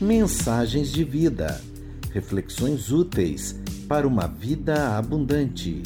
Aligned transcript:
Mensagens 0.00 0.90
de 0.90 1.04
vida. 1.04 1.60
Reflexões 2.12 2.90
úteis 2.90 3.58
para 3.88 4.06
uma 4.06 4.26
vida 4.26 4.96
abundante. 4.96 5.82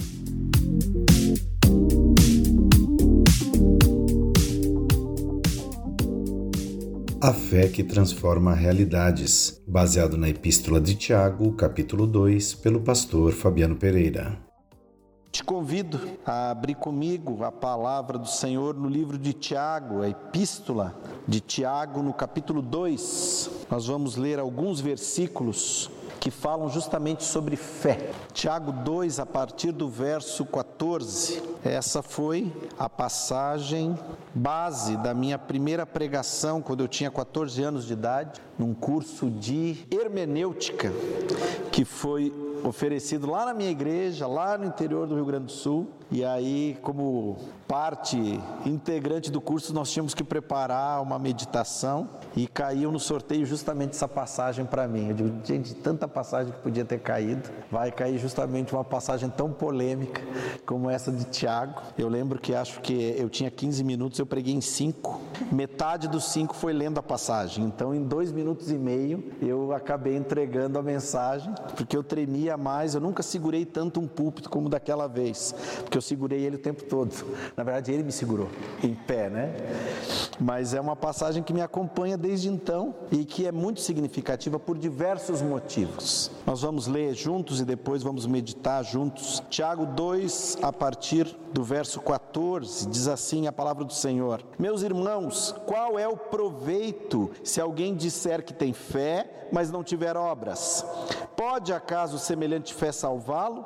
A 7.21 7.32
fé 7.32 7.66
que 7.69 7.82
transforma 7.82 8.55
realidades, 8.55 9.57
baseado 9.69 10.16
na 10.16 10.30
Epístola 10.30 10.80
de 10.80 10.95
Tiago, 10.95 11.53
capítulo 11.53 12.07
2, 12.07 12.55
pelo 12.55 12.80
pastor 12.80 13.32
Fabiano 13.32 13.77
Pereira. 13.77 14.39
Te 15.30 15.45
convido 15.45 16.00
a 16.25 16.50
abrir 16.50 16.75
comigo 16.75 17.45
a 17.45 17.53
palavra 17.53 18.17
do 18.17 18.26
Senhor 18.26 18.75
no 18.75 18.89
livro 18.89 19.18
de 19.18 19.35
Tiago, 19.35 20.00
a 20.00 20.09
epístola 20.09 20.95
de 21.29 21.40
Tiago, 21.40 22.03
no 22.03 22.14
capítulo 22.14 22.62
2. 22.62 23.50
Nós 23.71 23.86
vamos 23.86 24.17
ler 24.17 24.39
alguns 24.39 24.81
versículos 24.81 25.90
que 26.18 26.31
falam 26.31 26.71
justamente 26.71 27.23
sobre 27.23 27.54
fé. 27.54 28.11
Tiago 28.32 28.73
2, 28.73 29.21
a 29.21 29.26
partir 29.26 29.71
do 29.71 29.87
verso 29.87 30.46
14. 30.46 31.43
Essa 31.62 32.03
foi 32.03 32.50
a 32.78 32.89
passagem 32.89 33.97
base 34.34 34.97
da 34.97 35.12
minha 35.12 35.39
primeira 35.39 35.84
pregação 35.84 36.62
quando 36.62 36.81
eu 36.81 36.89
tinha 36.89 37.11
14 37.11 37.62
anos 37.62 37.87
de 37.87 37.92
idade, 37.92 38.41
num 38.58 38.75
curso 38.75 39.30
de 39.30 39.86
hermenêutica 39.91 40.92
que 41.70 41.84
foi 41.84 42.33
oferecido 42.64 43.31
lá 43.31 43.47
na 43.47 43.55
minha 43.55 43.70
igreja, 43.70 44.27
lá 44.27 44.58
no 44.58 44.64
interior 44.64 45.06
do 45.06 45.14
Rio 45.14 45.25
Grande 45.25 45.47
do 45.47 45.53
Sul. 45.53 45.89
E 46.11 46.25
aí, 46.25 46.78
como 46.81 47.36
parte 47.67 48.41
integrante 48.64 49.31
do 49.31 49.42
curso, 49.42 49.75
nós 49.75 49.91
tínhamos 49.91 50.14
que 50.14 50.25
preparar 50.25 51.03
uma 51.03 51.19
meditação 51.19 52.09
e 52.34 52.47
caiu 52.47 52.91
no 52.91 52.98
sorteio 52.98 53.45
justamente 53.45 53.91
essa 53.91 54.09
passagem 54.09 54.64
para 54.64 54.89
mim. 54.89 55.09
Eu 55.09 55.14
digo, 55.14 55.31
gente, 55.45 55.75
tanta 55.75 56.09
passagem 56.09 56.51
que 56.51 56.61
podia 56.61 56.84
ter 56.84 56.98
caído, 57.01 57.51
vai 57.70 57.92
cair 57.92 58.19
justamente 58.19 58.73
uma 58.73 58.84
passagem 58.84 59.29
tão 59.29 59.53
polêmica 59.53 60.23
como 60.64 60.89
essa 60.89 61.12
de 61.12 61.25
Tiago. 61.25 61.83
Eu 61.98 62.09
lembro 62.09 62.39
que 62.39 62.55
acho 62.55 62.81
que 62.81 63.14
eu 63.19 63.29
tinha 63.29 63.51
15 63.51 63.84
minutos, 63.84 64.19
eu 64.19 64.25
preguei 64.25 64.55
em 64.55 64.62
5. 64.62 65.20
Metade 65.53 66.09
dos 66.09 66.25
5 66.33 66.56
foi 66.56 66.73
lendo 66.73 66.98
a 66.98 67.03
passagem. 67.03 67.67
Então, 67.67 67.95
em 67.95 68.03
dois 68.03 68.33
minutos 68.33 68.48
e 68.71 68.75
meio, 68.75 69.25
eu 69.41 69.73
acabei 69.73 70.17
entregando 70.17 70.79
a 70.79 70.83
mensagem, 70.83 71.53
porque 71.77 71.97
eu 71.97 72.03
tremia 72.03 72.57
mais, 72.57 72.95
eu 72.95 73.01
nunca 73.01 73.23
segurei 73.23 73.65
tanto 73.65 74.01
um 74.01 74.07
púlpito 74.07 74.49
como 74.49 74.69
daquela 74.69 75.07
vez, 75.07 75.55
porque 75.83 75.97
eu 75.97 76.03
segurei 76.03 76.45
ele 76.45 76.57
o 76.57 76.59
tempo 76.59 76.85
todo. 76.85 77.13
Na 77.57 77.63
verdade, 77.63 77.93
ele 77.93 78.03
me 78.03 78.13
segurou 78.13 78.49
em 78.83 78.95
pé, 78.95 79.29
né? 79.29 79.55
Mas 80.41 80.75
é 80.75 80.81
uma 80.81 80.97
passagem 80.97 81.43
que 81.43 81.53
me 81.53 81.61
acompanha 81.61 82.17
desde 82.17 82.49
então 82.49 82.95
e 83.11 83.25
que 83.25 83.47
é 83.47 83.53
muito 83.53 83.81
significativa 83.81 84.59
por 84.59 84.79
diversos 84.79 85.43
motivos. 85.43 86.31
Nós 86.47 86.63
vamos 86.63 86.87
ler 86.87 87.15
juntos 87.15 87.61
e 87.61 87.65
depois 87.65 88.03
vamos 88.03 88.27
meditar 88.27 88.85
juntos. 88.85 89.43
Tiago 89.51 89.87
2, 89.87 90.59
a 90.63 90.73
partir 90.73 91.37
do 91.53 91.65
verso 91.65 92.01
14, 92.01 92.89
diz 92.89 93.09
assim 93.09 93.47
a 93.47 93.53
palavra 93.53 93.85
do 93.85 93.93
Senhor: 93.93 94.43
Meus 94.59 94.83
irmãos, 94.83 95.55
qual 95.67 95.99
é 95.99 96.07
o 96.07 96.17
proveito 96.17 97.31
se 97.43 97.61
alguém 97.61 97.95
disser 97.95 98.38
que 98.42 98.55
tem 98.55 98.72
fé, 98.72 99.48
mas 99.53 99.70
não 99.70 99.83
tiver 99.83 100.17
obras? 100.17 100.84
Pode 101.36 101.72
acaso 101.72 102.19
semelhante 102.19 102.75
fé 102.75 102.91
salvá-lo? 102.91 103.64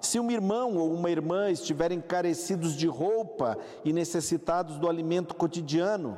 Se 0.00 0.18
um 0.20 0.30
irmão 0.30 0.76
ou 0.76 0.92
uma 0.92 1.10
irmã 1.10 1.50
estiverem 1.50 2.00
carecidos 2.00 2.74
de 2.74 2.86
roupa 2.86 3.58
e 3.84 3.92
necessitados 3.92 4.78
do 4.78 4.88
alimento 4.88 5.34
cotidiano, 5.34 6.16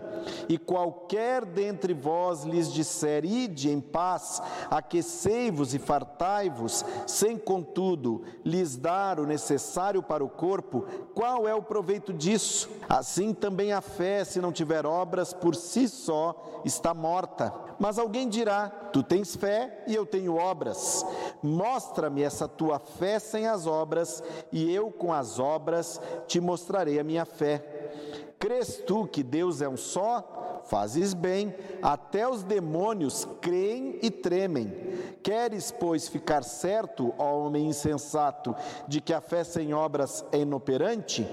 e 0.49 0.59
qualquer 0.59 1.45
dentre 1.45 1.95
vós 1.95 2.45
lhes 2.45 2.73
disser: 2.73 3.25
Ide 3.25 3.71
em 3.71 3.81
paz, 3.81 4.43
aquecei-vos 4.71 5.75
e 5.75 5.79
fartai-vos, 5.79 6.85
sem 7.07 7.39
contudo 7.39 8.23
lhes 8.45 8.77
dar 8.77 9.19
o 9.19 9.27
necessário 9.27 10.03
para 10.03 10.25
o 10.25 10.29
corpo, 10.29 10.85
qual 11.15 11.49
é 11.49 11.55
o 11.55 11.63
proveito 11.63 12.13
disso? 12.13 12.69
Assim 12.89 13.33
também 13.33 13.73
a 13.73 13.81
fé, 13.81 14.25
se 14.25 14.41
não 14.41 14.53
tiver 14.53 14.87
obras, 14.87 15.33
por 15.33 15.55
si 15.55 15.89
só 15.89 16.63
está 16.65 16.95
morta. 16.95 17.53
Mas 17.83 17.99
alguém 17.99 18.29
dirá: 18.29 18.69
Tu 18.93 19.03
tens 19.03 19.35
fé 19.35 19.83
e 19.89 19.95
eu 19.97 20.07
tenho 20.07 20.37
obras. 20.37 21.05
Mostra-me 21.43 22.23
essa 22.23 22.47
tua 22.47 22.79
fé 22.79 23.19
sem 23.19 23.49
as 23.49 23.67
obras, 23.67 24.23
e 24.53 24.73
eu 24.73 24.93
com 24.93 25.13
as 25.13 25.41
obras 25.41 26.01
te 26.29 26.41
mostrarei 26.41 27.01
a 27.01 27.03
minha 27.03 27.25
fé. 27.25 27.59
Crês 28.39 28.81
tu 28.87 29.05
que 29.09 29.25
Deus 29.25 29.61
é 29.61 29.69
um 29.69 29.77
só? 29.77 30.42
Fazes 30.65 31.13
bem, 31.13 31.55
até 31.83 32.29
os 32.29 32.43
demônios 32.43 33.27
creem 33.41 33.99
e 34.03 34.11
tremem. 34.11 34.73
Queres, 35.23 35.71
pois, 35.71 36.09
ficar 36.09 36.43
certo, 36.43 37.15
ó 37.19 37.39
homem 37.39 37.67
insensato, 37.67 38.55
de 38.89 39.01
que 39.01 39.13
a 39.13 39.21
fé 39.21 39.45
sem 39.45 39.75
obras 39.75 40.25
é 40.33 40.39
inoperante? 40.39 41.27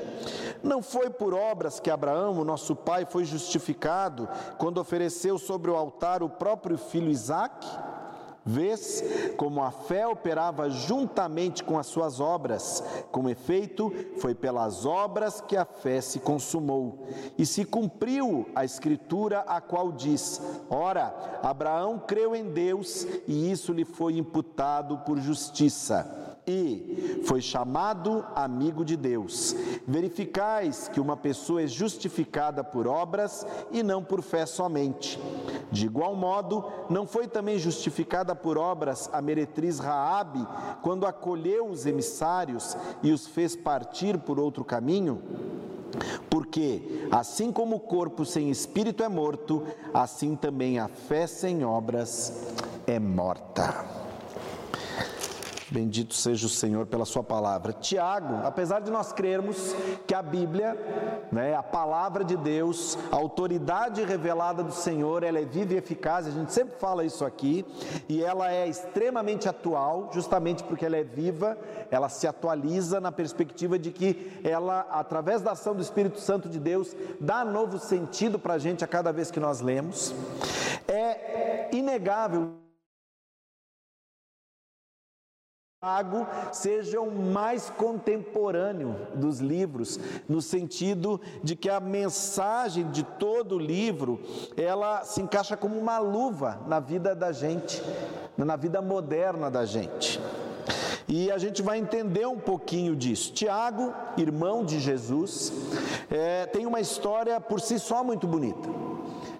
Não 0.61 0.81
foi 0.81 1.09
por 1.09 1.33
obras 1.33 1.79
que 1.79 1.89
Abraão, 1.89 2.43
nosso 2.43 2.75
pai, 2.75 3.05
foi 3.05 3.23
justificado 3.23 4.27
quando 4.57 4.79
ofereceu 4.79 5.37
sobre 5.37 5.71
o 5.71 5.75
altar 5.75 6.21
o 6.21 6.29
próprio 6.29 6.77
filho 6.77 7.09
Isaque? 7.09 7.67
Vês 8.49 9.03
como 9.37 9.61
a 9.61 9.69
fé 9.69 10.07
operava 10.07 10.71
juntamente 10.71 11.63
com 11.63 11.77
as 11.77 11.85
suas 11.85 12.19
obras. 12.19 12.83
Com 13.11 13.29
efeito, 13.29 13.93
foi 14.17 14.33
pelas 14.33 14.87
obras 14.87 15.39
que 15.39 15.55
a 15.55 15.65
fé 15.65 16.01
se 16.01 16.19
consumou. 16.19 17.05
E 17.37 17.45
se 17.45 17.63
cumpriu 17.63 18.49
a 18.55 18.65
escritura 18.65 19.41
a 19.41 19.61
qual 19.61 19.91
diz: 19.91 20.41
Ora, 20.67 21.39
Abraão 21.43 21.99
creu 21.99 22.35
em 22.35 22.51
Deus 22.51 23.05
e 23.27 23.51
isso 23.51 23.71
lhe 23.71 23.85
foi 23.85 24.17
imputado 24.17 24.97
por 25.05 25.19
justiça 25.19 26.28
e 26.49 27.21
foi 27.25 27.41
chamado 27.41 28.25
amigo 28.35 28.83
de 28.83 28.97
Deus. 28.97 29.55
Verificais 29.87 30.87
que 30.87 30.99
uma 30.99 31.15
pessoa 31.15 31.61
é 31.61 31.67
justificada 31.67 32.63
por 32.63 32.87
obras 32.87 33.45
e 33.71 33.83
não 33.83 34.03
por 34.03 34.23
fé 34.23 34.45
somente. 34.45 35.19
De 35.71 35.85
igual 35.85 36.15
modo, 36.15 36.65
não 36.89 37.05
foi 37.05 37.27
também 37.27 37.59
justificada 37.59 38.35
por 38.35 38.57
obras 38.57 39.09
a 39.13 39.21
meretriz 39.21 39.77
Raabe, 39.77 40.45
quando 40.81 41.05
acolheu 41.05 41.67
os 41.67 41.85
emissários 41.85 42.75
e 43.03 43.11
os 43.11 43.27
fez 43.27 43.55
partir 43.55 44.17
por 44.17 44.39
outro 44.39 44.65
caminho? 44.65 45.21
Porque, 46.29 47.07
assim 47.11 47.51
como 47.51 47.75
o 47.75 47.79
corpo 47.79 48.25
sem 48.25 48.49
espírito 48.49 49.03
é 49.03 49.09
morto, 49.09 49.63
assim 49.93 50.35
também 50.35 50.79
a 50.79 50.87
fé 50.87 51.27
sem 51.27 51.63
obras 51.63 52.53
é 52.87 52.99
morta. 52.99 53.98
Bendito 55.71 56.15
seja 56.15 56.47
o 56.47 56.49
Senhor 56.49 56.87
pela 56.87 57.05
Sua 57.05 57.23
palavra. 57.23 57.73
Tiago, 57.73 58.35
apesar 58.43 58.79
de 58.79 58.89
nós 58.89 59.13
crermos 59.13 59.75
que 60.07 60.15
a 60.15 60.21
Bíblia, 60.21 60.75
né, 61.31 61.55
a 61.55 61.61
palavra 61.61 62.23
de 62.23 62.35
Deus, 62.35 62.97
a 63.11 63.15
autoridade 63.15 64.03
revelada 64.03 64.63
do 64.63 64.71
Senhor, 64.71 65.23
ela 65.23 65.37
é 65.37 65.45
viva 65.45 65.73
e 65.73 65.77
eficaz, 65.77 66.25
a 66.25 66.31
gente 66.31 66.51
sempre 66.51 66.77
fala 66.79 67.05
isso 67.05 67.23
aqui, 67.23 67.65
e 68.07 68.23
ela 68.23 68.51
é 68.51 68.67
extremamente 68.67 69.47
atual, 69.47 70.09
justamente 70.11 70.63
porque 70.63 70.85
ela 70.85 70.97
é 70.97 71.03
viva, 71.03 71.55
ela 71.91 72.09
se 72.09 72.27
atualiza 72.27 72.99
na 72.99 73.11
perspectiva 73.11 73.77
de 73.77 73.91
que 73.91 74.39
ela, 74.43 74.87
através 74.89 75.41
da 75.41 75.51
ação 75.51 75.75
do 75.75 75.81
Espírito 75.81 76.19
Santo 76.19 76.49
de 76.49 76.59
Deus, 76.59 76.95
dá 77.19 77.45
novo 77.45 77.77
sentido 77.77 78.39
para 78.39 78.55
a 78.55 78.59
gente 78.59 78.83
a 78.83 78.87
cada 78.87 79.11
vez 79.11 79.29
que 79.29 79.39
nós 79.39 79.61
lemos. 79.61 80.13
É 80.87 81.69
inegável 81.71 82.53
Tiago 85.81 86.27
seja 86.51 86.99
o 86.99 87.09
mais 87.09 87.69
contemporâneo 87.69 88.97
dos 89.15 89.39
livros, 89.39 89.97
no 90.27 90.41
sentido 90.41 91.21
de 91.41 91.55
que 91.55 91.69
a 91.69 91.79
mensagem 91.79 92.91
de 92.91 93.01
todo 93.01 93.55
o 93.55 93.59
livro, 93.59 94.19
ela 94.57 95.05
se 95.05 95.21
encaixa 95.21 95.55
como 95.55 95.79
uma 95.79 95.97
luva 95.97 96.59
na 96.67 96.81
vida 96.81 97.15
da 97.15 97.31
gente, 97.31 97.81
na 98.35 98.57
vida 98.57 98.81
moderna 98.81 99.49
da 99.49 99.63
gente. 99.63 100.19
E 101.07 101.31
a 101.31 101.37
gente 101.37 101.61
vai 101.61 101.77
entender 101.77 102.27
um 102.27 102.37
pouquinho 102.37 102.93
disso. 102.93 103.31
Tiago, 103.31 103.93
irmão 104.17 104.65
de 104.65 104.81
Jesus, 104.81 105.53
é, 106.11 106.45
tem 106.47 106.65
uma 106.65 106.81
história 106.81 107.39
por 107.39 107.61
si 107.61 107.79
só 107.79 108.03
muito 108.03 108.27
bonita. 108.27 108.88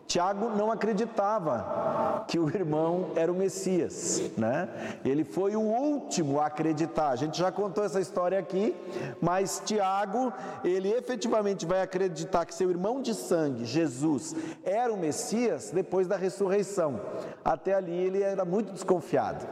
Tiago 0.09 0.49
não 0.49 0.71
acreditava 0.71 2.25
que 2.27 2.39
o 2.39 2.49
irmão 2.49 3.11
era 3.15 3.31
o 3.31 3.35
Messias, 3.35 4.31
né? 4.35 4.67
Ele 5.05 5.23
foi 5.23 5.55
o 5.55 5.61
último 5.61 6.39
a 6.39 6.47
acreditar. 6.47 7.09
A 7.09 7.15
gente 7.15 7.37
já 7.37 7.51
contou 7.51 7.83
essa 7.83 8.01
história 8.01 8.39
aqui, 8.39 8.75
mas 9.21 9.61
Tiago, 9.63 10.33
ele 10.63 10.89
efetivamente 10.89 11.63
vai 11.63 11.83
acreditar 11.83 12.43
que 12.47 12.55
seu 12.55 12.71
irmão 12.71 13.03
de 13.03 13.13
sangue, 13.13 13.65
Jesus, 13.65 14.35
era 14.63 14.91
o 14.91 14.97
Messias 14.97 15.69
depois 15.71 16.07
da 16.07 16.17
ressurreição. 16.17 16.99
Até 17.45 17.75
ali 17.75 17.93
ele 17.93 18.23
era 18.23 18.43
muito 18.43 18.73
desconfiado. 18.73 19.45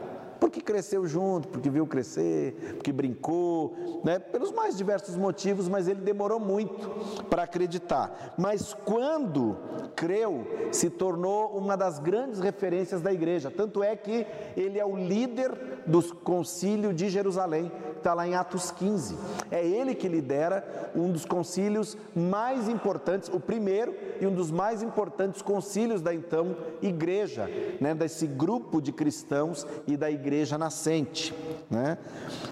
Porque 0.48 0.62
cresceu 0.62 1.06
junto, 1.06 1.46
porque 1.48 1.68
viu 1.68 1.86
crescer, 1.86 2.54
porque 2.76 2.90
brincou, 2.90 3.76
né? 4.02 4.18
pelos 4.18 4.50
mais 4.50 4.78
diversos 4.78 5.14
motivos, 5.14 5.68
mas 5.68 5.86
ele 5.86 6.00
demorou 6.00 6.40
muito 6.40 6.88
para 7.28 7.42
acreditar. 7.42 8.34
Mas 8.38 8.72
quando 8.72 9.58
creu, 9.94 10.46
se 10.72 10.88
tornou 10.88 11.50
uma 11.58 11.76
das 11.76 11.98
grandes 11.98 12.40
referências 12.40 13.02
da 13.02 13.12
igreja. 13.12 13.50
Tanto 13.50 13.82
é 13.82 13.94
que 13.94 14.26
ele 14.56 14.78
é 14.78 14.86
o 14.86 14.96
líder 14.96 15.82
do 15.86 16.02
concílio 16.14 16.94
de 16.94 17.10
Jerusalém, 17.10 17.70
está 17.96 18.14
lá 18.14 18.26
em 18.26 18.34
Atos 18.34 18.70
15. 18.70 19.16
É 19.50 19.66
ele 19.66 19.94
que 19.94 20.08
lidera 20.08 20.90
um 20.94 21.10
dos 21.10 21.24
concílios 21.24 21.96
mais 22.14 22.68
importantes, 22.68 23.28
o 23.28 23.40
primeiro 23.40 23.94
e 24.20 24.26
um 24.26 24.32
dos 24.32 24.50
mais 24.50 24.82
importantes 24.82 25.42
concílios 25.42 26.00
da 26.00 26.14
então 26.14 26.56
igreja, 26.80 27.50
né? 27.80 27.94
desse 27.94 28.26
grupo 28.26 28.80
de 28.80 28.92
cristãos 28.92 29.66
e 29.86 29.96
da 29.96 30.10
igreja 30.10 30.37
nascente. 30.46 31.34
Né? 31.68 31.98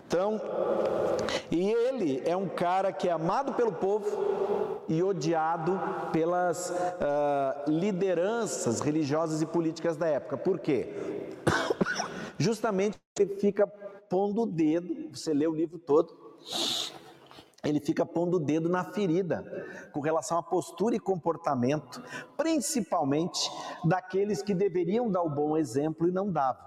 Então, 0.07 0.41
e 1.51 1.71
ele 1.71 2.23
é 2.25 2.37
um 2.37 2.49
cara 2.49 2.93
que 2.93 3.09
é 3.09 3.13
amado 3.13 3.55
pelo 3.55 3.73
povo 3.73 4.83
e 4.89 5.03
odiado 5.03 5.81
pelas 6.13 6.71
uh, 6.71 7.71
lideranças 7.71 8.81
religiosas 8.81 9.43
e 9.43 9.47
políticas 9.47 9.97
da 9.97 10.07
época. 10.07 10.37
Por 10.37 10.59
quê? 10.59 10.93
Justamente 12.39 12.99
ele 13.19 13.37
fica 13.37 13.67
pondo 14.09 14.43
o 14.43 14.47
dedo, 14.47 15.09
você 15.13 15.33
lê 15.33 15.47
o 15.47 15.55
livro 15.55 15.79
todo, 15.79 16.15
ele 17.65 17.81
fica 17.81 18.07
pondo 18.07 18.37
o 18.37 18.41
dedo 18.41 18.69
na 18.69 18.85
ferida 18.85 19.45
com 19.93 20.01
relação 20.01 20.39
à 20.39 20.43
postura 20.43 20.95
e 20.95 21.01
comportamento, 21.01 22.03
principalmente 22.37 23.51
daqueles 23.85 24.43
que 24.43 24.55
deveriam 24.55 25.11
dar 25.11 25.23
o 25.23 25.31
bom 25.31 25.57
exemplo 25.57 26.07
e 26.09 26.13
não 26.13 26.31
davam, 26.31 26.65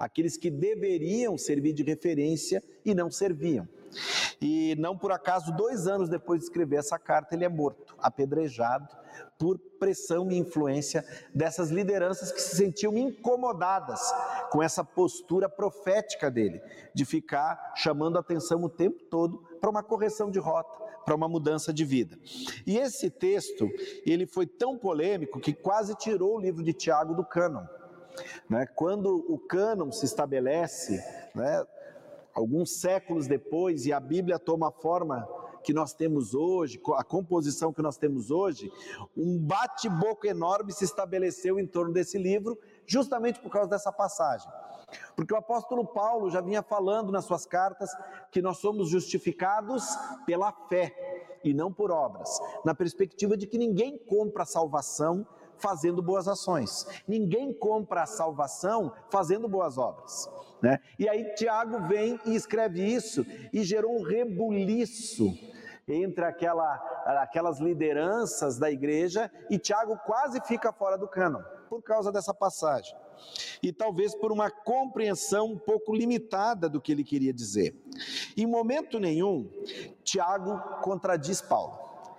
aqueles 0.00 0.38
que 0.38 0.50
deveriam 0.50 1.36
servir 1.36 1.74
de 1.74 1.82
referência 1.82 2.62
e 2.84 2.94
não 2.94 3.10
serviam. 3.10 3.68
E 4.40 4.74
não 4.78 4.96
por 4.96 5.12
acaso, 5.12 5.54
dois 5.54 5.86
anos 5.86 6.08
depois 6.08 6.40
de 6.40 6.46
escrever 6.46 6.76
essa 6.76 6.98
carta, 6.98 7.34
ele 7.34 7.44
é 7.44 7.48
morto, 7.48 7.94
apedrejado, 7.98 8.88
por 9.38 9.58
pressão 9.78 10.30
e 10.30 10.38
influência 10.38 11.04
dessas 11.34 11.70
lideranças 11.70 12.32
que 12.32 12.40
se 12.40 12.56
sentiam 12.56 12.96
incomodadas 12.96 14.00
com 14.50 14.62
essa 14.62 14.82
postura 14.82 15.48
profética 15.48 16.30
dele, 16.30 16.62
de 16.94 17.04
ficar 17.04 17.74
chamando 17.76 18.18
atenção 18.18 18.62
o 18.64 18.68
tempo 18.68 19.02
todo 19.10 19.38
para 19.60 19.68
uma 19.70 19.82
correção 19.82 20.30
de 20.30 20.38
rota, 20.38 20.78
para 21.04 21.14
uma 21.14 21.28
mudança 21.28 21.72
de 21.72 21.84
vida. 21.84 22.18
E 22.66 22.78
esse 22.78 23.10
texto, 23.10 23.68
ele 24.06 24.26
foi 24.26 24.46
tão 24.46 24.78
polêmico 24.78 25.40
que 25.40 25.52
quase 25.52 25.94
tirou 25.96 26.36
o 26.36 26.40
livro 26.40 26.62
de 26.62 26.72
Tiago 26.72 27.14
do 27.14 27.24
cânon. 27.24 27.64
Né? 28.48 28.66
Quando 28.74 29.24
o 29.28 29.38
cânon 29.38 29.90
se 29.92 30.04
estabelece, 30.06 31.02
né, 31.34 31.64
alguns 32.34 32.80
séculos 32.80 33.26
depois, 33.26 33.86
e 33.86 33.92
a 33.92 34.00
Bíblia 34.00 34.38
toma 34.38 34.68
a 34.68 34.72
forma 34.72 35.28
que 35.62 35.72
nós 35.72 35.92
temos 35.92 36.34
hoje, 36.34 36.80
a 36.96 37.04
composição 37.04 37.72
que 37.72 37.82
nós 37.82 37.96
temos 37.96 38.30
hoje, 38.30 38.72
um 39.16 39.38
bate-boca 39.38 40.26
enorme 40.26 40.72
se 40.72 40.84
estabeleceu 40.84 41.58
em 41.58 41.66
torno 41.66 41.92
desse 41.92 42.18
livro, 42.18 42.58
justamente 42.86 43.40
por 43.40 43.50
causa 43.50 43.68
dessa 43.68 43.92
passagem. 43.92 44.50
Porque 45.14 45.32
o 45.32 45.36
apóstolo 45.36 45.86
Paulo 45.86 46.30
já 46.30 46.40
vinha 46.40 46.62
falando 46.62 47.12
nas 47.12 47.24
suas 47.24 47.46
cartas 47.46 47.90
que 48.30 48.42
nós 48.42 48.58
somos 48.58 48.88
justificados 48.88 49.84
pela 50.26 50.52
fé 50.68 51.38
e 51.44 51.54
não 51.54 51.72
por 51.72 51.90
obras, 51.90 52.38
na 52.64 52.74
perspectiva 52.74 53.36
de 53.36 53.46
que 53.46 53.58
ninguém 53.58 53.96
compra 53.96 54.42
a 54.42 54.46
salvação 54.46 55.26
fazendo 55.60 56.02
boas 56.02 56.26
ações, 56.26 56.86
ninguém 57.06 57.52
compra 57.52 58.02
a 58.02 58.06
salvação 58.06 58.92
fazendo 59.10 59.48
boas 59.48 59.78
obras. 59.78 60.28
Né? 60.62 60.78
E 60.98 61.08
aí 61.08 61.34
Tiago 61.34 61.86
vem 61.88 62.18
e 62.24 62.34
escreve 62.34 62.84
isso 62.84 63.24
e 63.52 63.62
gerou 63.62 63.98
um 63.98 64.02
rebuliço 64.02 65.32
entre 65.88 66.24
aquela, 66.24 66.74
aquelas 67.22 67.58
lideranças 67.58 68.58
da 68.58 68.70
igreja 68.70 69.30
e 69.48 69.58
Tiago 69.58 69.96
quase 70.04 70.40
fica 70.42 70.72
fora 70.72 70.96
do 70.96 71.08
cânon 71.08 71.42
por 71.68 71.82
causa 71.82 72.12
dessa 72.12 72.34
passagem. 72.34 72.96
E 73.62 73.72
talvez 73.72 74.14
por 74.14 74.32
uma 74.32 74.50
compreensão 74.50 75.52
um 75.52 75.58
pouco 75.58 75.94
limitada 75.94 76.68
do 76.68 76.80
que 76.80 76.90
ele 76.92 77.04
queria 77.04 77.32
dizer. 77.32 77.74
Em 78.36 78.46
momento 78.46 78.98
nenhum, 78.98 79.50
Tiago 80.02 80.58
contradiz 80.80 81.40
Paulo. 81.40 81.78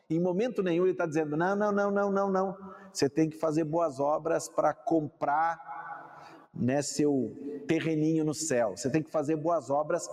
Em 0.10 0.20
momento 0.20 0.62
nenhum 0.62 0.84
ele 0.84 0.92
está 0.92 1.06
dizendo: 1.06 1.36
não, 1.36 1.56
não, 1.56 1.72
não, 1.72 1.92
não, 1.92 2.12
não, 2.12 2.32
não. 2.32 2.58
Você 2.94 3.10
tem 3.10 3.30
que 3.30 3.38
fazer 3.38 3.64
boas 3.64 4.00
obras 4.00 4.50
para 4.50 4.74
comprar 4.74 5.72
né, 6.54 6.82
seu 6.82 7.34
terreninho 7.68 8.26
no 8.26 8.34
céu. 8.34 8.76
Você 8.76 8.90
tem 8.90 9.02
que 9.02 9.10
fazer 9.10 9.36
boas 9.36 9.70
obras 9.70 10.10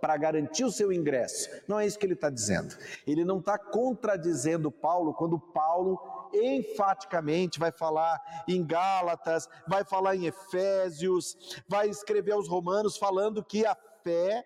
para 0.00 0.16
garantir 0.16 0.64
o 0.64 0.70
seu 0.70 0.92
ingresso. 0.92 1.48
Não 1.68 1.78
é 1.78 1.86
isso 1.86 1.98
que 1.98 2.04
ele 2.04 2.14
está 2.14 2.28
dizendo. 2.28 2.76
Ele 3.06 3.24
não 3.24 3.38
está 3.38 3.56
contradizendo 3.56 4.70
Paulo 4.70 5.14
quando 5.14 5.38
Paulo 5.38 6.00
enfaticamente 6.32 7.58
vai 7.58 7.70
falar 7.70 8.20
em 8.48 8.64
Gálatas, 8.64 9.48
vai 9.66 9.84
falar 9.84 10.16
em 10.16 10.26
Efésios, 10.26 11.62
vai 11.68 11.88
escrever 11.88 12.32
aos 12.32 12.48
Romanos 12.48 12.96
falando 12.96 13.44
que 13.44 13.64
a 13.64 13.76
fé, 14.02 14.44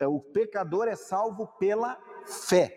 é, 0.00 0.06
o 0.06 0.20
pecador 0.20 0.88
é 0.88 0.96
salvo 0.96 1.46
pela 1.58 1.96
fé. 2.26 2.74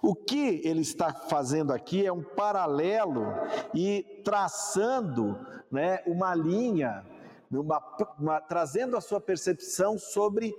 O 0.00 0.14
que 0.14 0.60
ele 0.64 0.80
está 0.80 1.12
fazendo 1.12 1.72
aqui 1.72 2.06
é 2.06 2.12
um 2.12 2.22
paralelo 2.22 3.26
e 3.74 4.22
traçando 4.24 5.38
né, 5.70 6.02
uma 6.06 6.34
linha, 6.34 7.04
uma, 7.50 7.82
uma, 8.18 8.40
trazendo 8.40 8.96
a 8.96 9.00
sua 9.00 9.20
percepção 9.20 9.98
sobre 9.98 10.54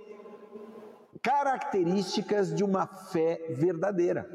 características 1.22 2.54
de 2.54 2.64
uma 2.64 2.86
fé 2.86 3.46
verdadeira. 3.50 4.28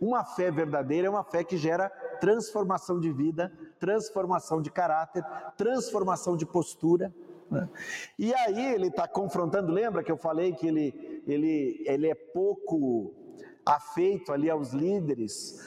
Uma 0.00 0.24
fé 0.24 0.50
verdadeira 0.50 1.06
é 1.06 1.10
uma 1.10 1.24
fé 1.24 1.42
que 1.42 1.56
gera 1.56 1.88
transformação 2.20 3.00
de 3.00 3.10
vida, 3.12 3.52
transformação 3.78 4.60
de 4.60 4.70
caráter, 4.70 5.24
transformação 5.56 6.36
de 6.36 6.46
postura. 6.46 7.14
Né? 7.50 7.68
E 8.18 8.34
aí 8.34 8.74
ele 8.74 8.88
está 8.88 9.06
confrontando, 9.06 9.72
lembra 9.72 10.02
que 10.02 10.10
eu 10.10 10.16
falei 10.16 10.52
que 10.52 10.66
ele, 10.66 11.22
ele, 11.26 11.82
ele 11.86 12.08
é 12.08 12.14
pouco 12.14 13.14
afeito 13.66 14.32
ali 14.32 14.48
aos 14.48 14.72
líderes 14.72 15.60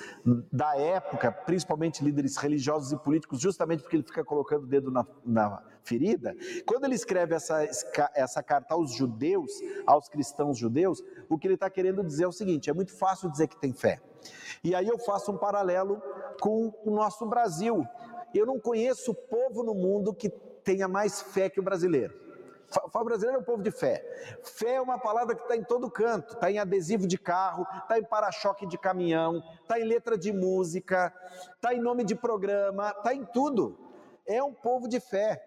da 0.51 0.78
época, 0.78 1.30
principalmente 1.31 2.04
líderes 2.04 2.38
religiosos 2.38 2.94
e 2.94 2.98
políticos, 2.98 3.42
justamente 3.42 3.84
porque 3.84 3.98
ele 3.98 4.04
fica 4.04 4.24
colocando 4.24 4.63
o 4.63 4.68
dedo 4.68 4.90
na, 4.90 5.06
na 5.25 5.62
ferida. 5.84 6.34
Quando 6.66 6.86
ele 6.86 6.96
escreve 6.96 7.36
essa, 7.36 7.68
essa 8.16 8.42
carta 8.42 8.74
aos 8.74 8.94
judeus, 8.94 9.51
aos 9.86 10.07
cristãos 10.07 10.57
judeus, 10.57 11.04
o 11.28 11.38
que 11.38 11.48
ele 11.48 11.56
está 11.56 11.69
querendo 11.69 12.03
dizer 12.03 12.24
é 12.24 12.27
o 12.27 12.32
seguinte: 12.32 12.70
é 12.70 12.74
muito 12.74 12.96
fácil 12.96 13.29
dizer 13.29 13.48
que 13.48 13.60
tem 13.60 13.74
fé. 13.74 14.01
E 14.63 14.74
aí 14.74 14.88
eu 14.88 14.98
faço 14.98 15.32
um 15.32 15.38
paralelo 15.38 16.01
com 16.39 16.74
o 16.86 16.91
nosso 16.91 17.25
Brasil. 17.25 17.86
Eu 18.34 18.46
não 18.46 18.60
conheço 18.60 19.13
povo 19.13 19.63
no 19.63 19.74
mundo 19.74 20.13
que 20.13 20.29
tenha 20.63 20.88
mais 20.88 21.22
fé 21.22 21.50
que 21.50 21.60
o 21.60 21.63
brasileiro. 21.63 22.28
O 22.93 23.03
brasileiro 23.03 23.38
é 23.38 23.41
um 23.41 23.43
povo 23.43 23.63
de 23.63 23.71
fé. 23.71 24.03
Fé 24.43 24.75
é 24.75 24.81
uma 24.81 24.99
palavra 24.99 25.35
que 25.35 25.41
está 25.41 25.55
em 25.55 25.63
todo 25.63 25.89
canto, 25.89 26.33
está 26.33 26.51
em 26.51 26.59
adesivo 26.59 27.07
de 27.07 27.17
carro, 27.17 27.65
está 27.81 27.97
em 27.97 28.03
para-choque 28.03 28.67
de 28.67 28.77
caminhão, 28.77 29.43
está 29.61 29.79
em 29.79 29.83
letra 29.83 30.17
de 30.17 30.31
música, 30.31 31.13
está 31.55 31.73
em 31.73 31.79
nome 31.79 32.03
de 32.03 32.15
programa, 32.15 32.89
está 32.89 33.13
em 33.13 33.25
tudo. 33.25 33.77
É 34.25 34.43
um 34.43 34.53
povo 34.53 34.88
de 34.88 34.99
fé. 34.99 35.43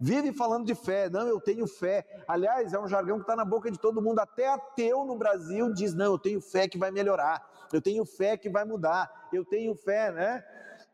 Vive 0.00 0.32
falando 0.32 0.66
de 0.66 0.74
fé, 0.74 1.08
não, 1.08 1.26
eu 1.28 1.40
tenho 1.40 1.66
fé. 1.66 2.04
Aliás, 2.26 2.72
é 2.72 2.78
um 2.78 2.88
jargão 2.88 3.16
que 3.16 3.22
está 3.22 3.36
na 3.36 3.44
boca 3.44 3.70
de 3.70 3.78
todo 3.78 4.02
mundo, 4.02 4.18
até 4.18 4.48
ateu 4.48 5.04
no 5.04 5.16
Brasil 5.16 5.72
diz: 5.72 5.94
não, 5.94 6.06
eu 6.06 6.18
tenho 6.18 6.40
fé 6.40 6.66
que 6.66 6.76
vai 6.76 6.90
melhorar, 6.90 7.48
eu 7.72 7.80
tenho 7.80 8.04
fé 8.04 8.36
que 8.36 8.50
vai 8.50 8.64
mudar, 8.64 9.28
eu 9.32 9.44
tenho 9.44 9.74
fé, 9.76 10.10
né? 10.10 10.44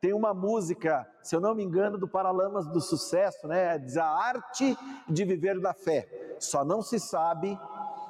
Tem 0.00 0.14
uma 0.14 0.33
música, 0.33 1.07
se 1.23 1.37
eu 1.37 1.40
não 1.42 1.54
me 1.54 1.62
engano, 1.62 1.99
do 1.99 2.09
Paralamas 2.09 2.66
do 2.66 2.80
Sucesso, 2.80 3.47
né? 3.47 3.76
Diz 3.78 3.99
a 3.99 4.07
arte 4.07 4.75
de 5.07 5.25
viver 5.26 5.61
da 5.61 5.75
fé. 5.75 6.09
Só 6.38 6.64
não 6.64 6.80
se 6.80 6.99
sabe 6.99 7.59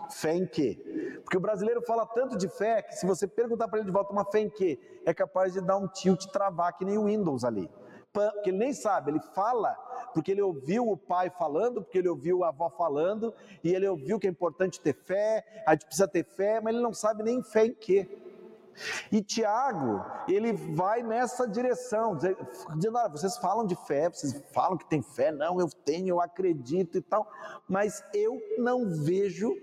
fé 0.08 0.36
em 0.36 0.46
quê? 0.46 1.20
Porque 1.24 1.36
o 1.36 1.40
brasileiro 1.40 1.82
fala 1.82 2.06
tanto 2.06 2.36
de 2.36 2.48
fé 2.48 2.80
que 2.80 2.94
se 2.94 3.04
você 3.04 3.26
perguntar 3.26 3.66
para 3.66 3.80
ele 3.80 3.86
de 3.86 3.92
volta 3.92 4.12
uma 4.12 4.24
fé 4.24 4.38
em 4.38 4.48
quê, 4.48 4.78
é 5.04 5.12
capaz 5.12 5.52
de 5.52 5.60
dar 5.60 5.78
um 5.78 5.88
tilt 5.88 6.26
travar 6.26 6.76
que 6.76 6.84
nem 6.84 6.96
o 6.96 7.06
Windows 7.06 7.42
ali. 7.42 7.68
Porque 8.12 8.50
ele 8.50 8.58
nem 8.58 8.72
sabe, 8.72 9.10
ele 9.10 9.20
fala 9.34 9.74
porque 10.14 10.30
ele 10.30 10.42
ouviu 10.42 10.88
o 10.88 10.96
pai 10.96 11.28
falando, 11.30 11.82
porque 11.82 11.98
ele 11.98 12.08
ouviu 12.08 12.44
a 12.44 12.48
avó 12.48 12.70
falando, 12.70 13.34
e 13.62 13.72
ele 13.74 13.86
ouviu 13.88 14.18
que 14.18 14.26
é 14.26 14.30
importante 14.30 14.80
ter 14.80 14.94
fé, 14.94 15.44
a 15.66 15.72
gente 15.72 15.86
precisa 15.86 16.08
ter 16.08 16.24
fé, 16.24 16.60
mas 16.60 16.74
ele 16.74 16.82
não 16.82 16.92
sabe 16.92 17.22
nem 17.22 17.42
fé 17.42 17.66
em 17.66 17.74
quê. 17.74 18.08
E 19.10 19.22
Tiago, 19.22 20.04
ele 20.28 20.52
vai 20.52 21.02
nessa 21.02 21.46
direção, 21.46 22.16
dizendo: 22.16 22.96
olha, 22.96 23.08
vocês 23.08 23.36
falam 23.38 23.66
de 23.66 23.74
fé, 23.86 24.08
vocês 24.08 24.42
falam 24.52 24.76
que 24.76 24.88
tem 24.88 25.02
fé, 25.02 25.30
não, 25.30 25.60
eu 25.60 25.68
tenho, 25.84 26.08
eu 26.08 26.20
acredito 26.20 26.98
e 26.98 27.00
tal, 27.00 27.30
mas 27.68 28.02
eu 28.14 28.40
não 28.58 28.88
vejo 28.90 29.54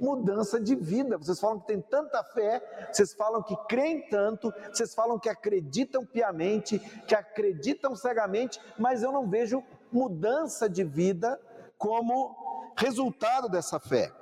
mudança 0.00 0.60
de 0.60 0.74
vida. 0.74 1.16
Vocês 1.18 1.40
falam 1.40 1.60
que 1.60 1.66
tem 1.66 1.80
tanta 1.80 2.22
fé, 2.24 2.88
vocês 2.92 3.14
falam 3.14 3.42
que 3.42 3.56
creem 3.68 4.08
tanto, 4.08 4.52
vocês 4.72 4.94
falam 4.94 5.18
que 5.18 5.28
acreditam 5.28 6.04
piamente, 6.04 6.78
que 7.06 7.14
acreditam 7.14 7.94
cegamente, 7.94 8.60
mas 8.78 9.02
eu 9.02 9.12
não 9.12 9.28
vejo 9.28 9.62
mudança 9.90 10.68
de 10.68 10.84
vida 10.84 11.40
como 11.78 12.72
resultado 12.76 13.48
dessa 13.48 13.78
fé. 13.78 14.12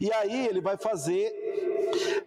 E 0.00 0.12
aí 0.12 0.46
ele 0.46 0.60
vai 0.60 0.76
fazer 0.76 1.32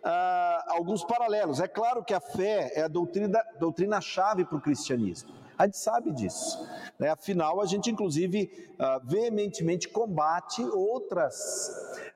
uh, 0.04 0.74
alguns 0.74 1.04
paralelos. 1.04 1.60
É 1.60 1.68
claro 1.68 2.04
que 2.04 2.14
a 2.14 2.20
fé 2.20 2.72
é 2.76 2.84
a 2.84 2.88
doutrina, 2.88 3.42
doutrina 3.60 4.02
chave 4.02 4.46
para 4.46 4.58
o 4.58 4.62
cristianismo. 4.62 5.32
A 5.58 5.66
gente 5.66 5.78
sabe 5.78 6.12
disso. 6.12 6.68
Né? 6.98 7.10
Afinal, 7.10 7.62
a 7.62 7.66
gente, 7.66 7.92
inclusive, 7.92 8.74
uh, 8.80 9.08
veementemente 9.08 9.88
combate 9.88 10.64
outras 10.64 11.70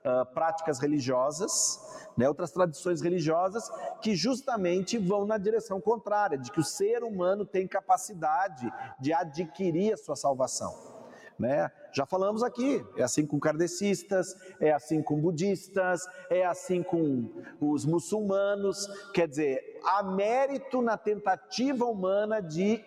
uh, 0.04 0.26
práticas 0.34 0.80
religiosas, 0.80 1.80
né? 2.18 2.28
outras 2.28 2.52
tradições 2.52 3.02
religiosas, 3.02 3.70
que 4.02 4.16
justamente 4.16 4.98
vão 4.98 5.26
na 5.26 5.38
direção 5.38 5.80
contrária, 5.80 6.40
de 6.40 6.52
que 6.52 6.60
o 6.60 6.64
ser 6.64 7.04
humano 7.04 7.46
tem 7.46 7.68
capacidade 7.68 8.72
de 9.00 9.14
adquirir 9.14 9.94
a 9.94 9.98
sua 9.98 10.16
salvação. 10.16 10.95
Né? 11.38 11.70
Já 11.92 12.06
falamos 12.06 12.44
aqui, 12.44 12.86
é 12.96 13.04
assim 13.04 13.26
com 13.26 13.40
kardecistas, 13.40 14.36
é 14.60 14.72
assim 14.72 15.02
com 15.02 15.20
budistas, 15.20 16.02
é 16.30 16.46
assim 16.46 16.82
com 16.82 17.30
os 17.60 17.86
muçulmanos, 17.86 18.88
quer 19.14 19.28
dizer, 19.28 19.80
há 19.84 20.02
mérito 20.04 20.82
na 20.82 20.98
tentativa 20.98 21.86
humana 21.86 22.42
de 22.42 22.84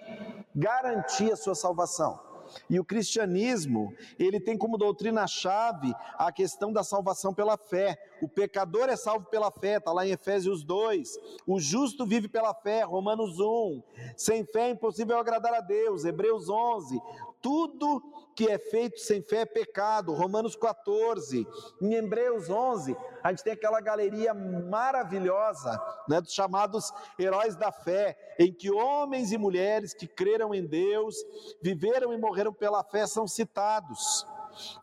garantir 0.55 1.33
a 1.33 1.37
sua 1.37 1.55
salvação. 1.55 2.29
E 2.69 2.81
o 2.81 2.85
cristianismo, 2.85 3.93
ele 4.19 4.41
tem 4.41 4.57
como 4.57 4.79
doutrina-chave 4.79 5.95
a 6.15 6.33
questão 6.33 6.73
da 6.73 6.83
salvação 6.83 7.35
pela 7.35 7.57
fé. 7.57 7.99
O 8.23 8.29
pecador 8.29 8.89
é 8.89 8.97
salvo 8.97 9.27
pela 9.27 9.51
fé, 9.51 9.77
está 9.77 9.93
lá 9.93 10.07
em 10.07 10.13
Efésios 10.13 10.65
2. 10.65 11.19
O 11.47 11.61
justo 11.61 12.07
vive 12.07 12.27
pela 12.27 12.55
fé, 12.55 12.83
Romanos 12.83 13.39
1. 13.39 13.83
Sem 14.17 14.45
fé 14.45 14.69
é 14.69 14.71
impossível 14.71 15.19
agradar 15.19 15.53
a 15.53 15.61
Deus, 15.61 16.07
Hebreus 16.07 16.49
11 16.49 16.99
tudo 17.41 18.03
que 18.35 18.49
é 18.49 18.59
feito 18.59 19.01
sem 19.01 19.21
fé 19.21 19.39
é 19.39 19.47
pecado. 19.47 20.13
Romanos 20.13 20.55
14. 20.55 21.47
Em 21.81 21.95
Hebreus 21.95 22.49
11, 22.49 22.97
a 23.23 23.31
gente 23.31 23.43
tem 23.43 23.53
aquela 23.53 23.81
galeria 23.81 24.33
maravilhosa, 24.33 25.81
né, 26.09 26.21
dos 26.21 26.33
chamados 26.33 26.93
heróis 27.19 27.57
da 27.57 27.73
fé, 27.73 28.17
em 28.39 28.53
que 28.53 28.71
homens 28.71 29.33
e 29.33 29.39
mulheres 29.39 29.93
que 29.93 30.07
creram 30.07 30.55
em 30.55 30.65
Deus, 30.65 31.17
viveram 31.61 32.13
e 32.13 32.19
morreram 32.19 32.53
pela 32.53 32.85
fé 32.85 33.07
são 33.07 33.27
citados. 33.27 34.27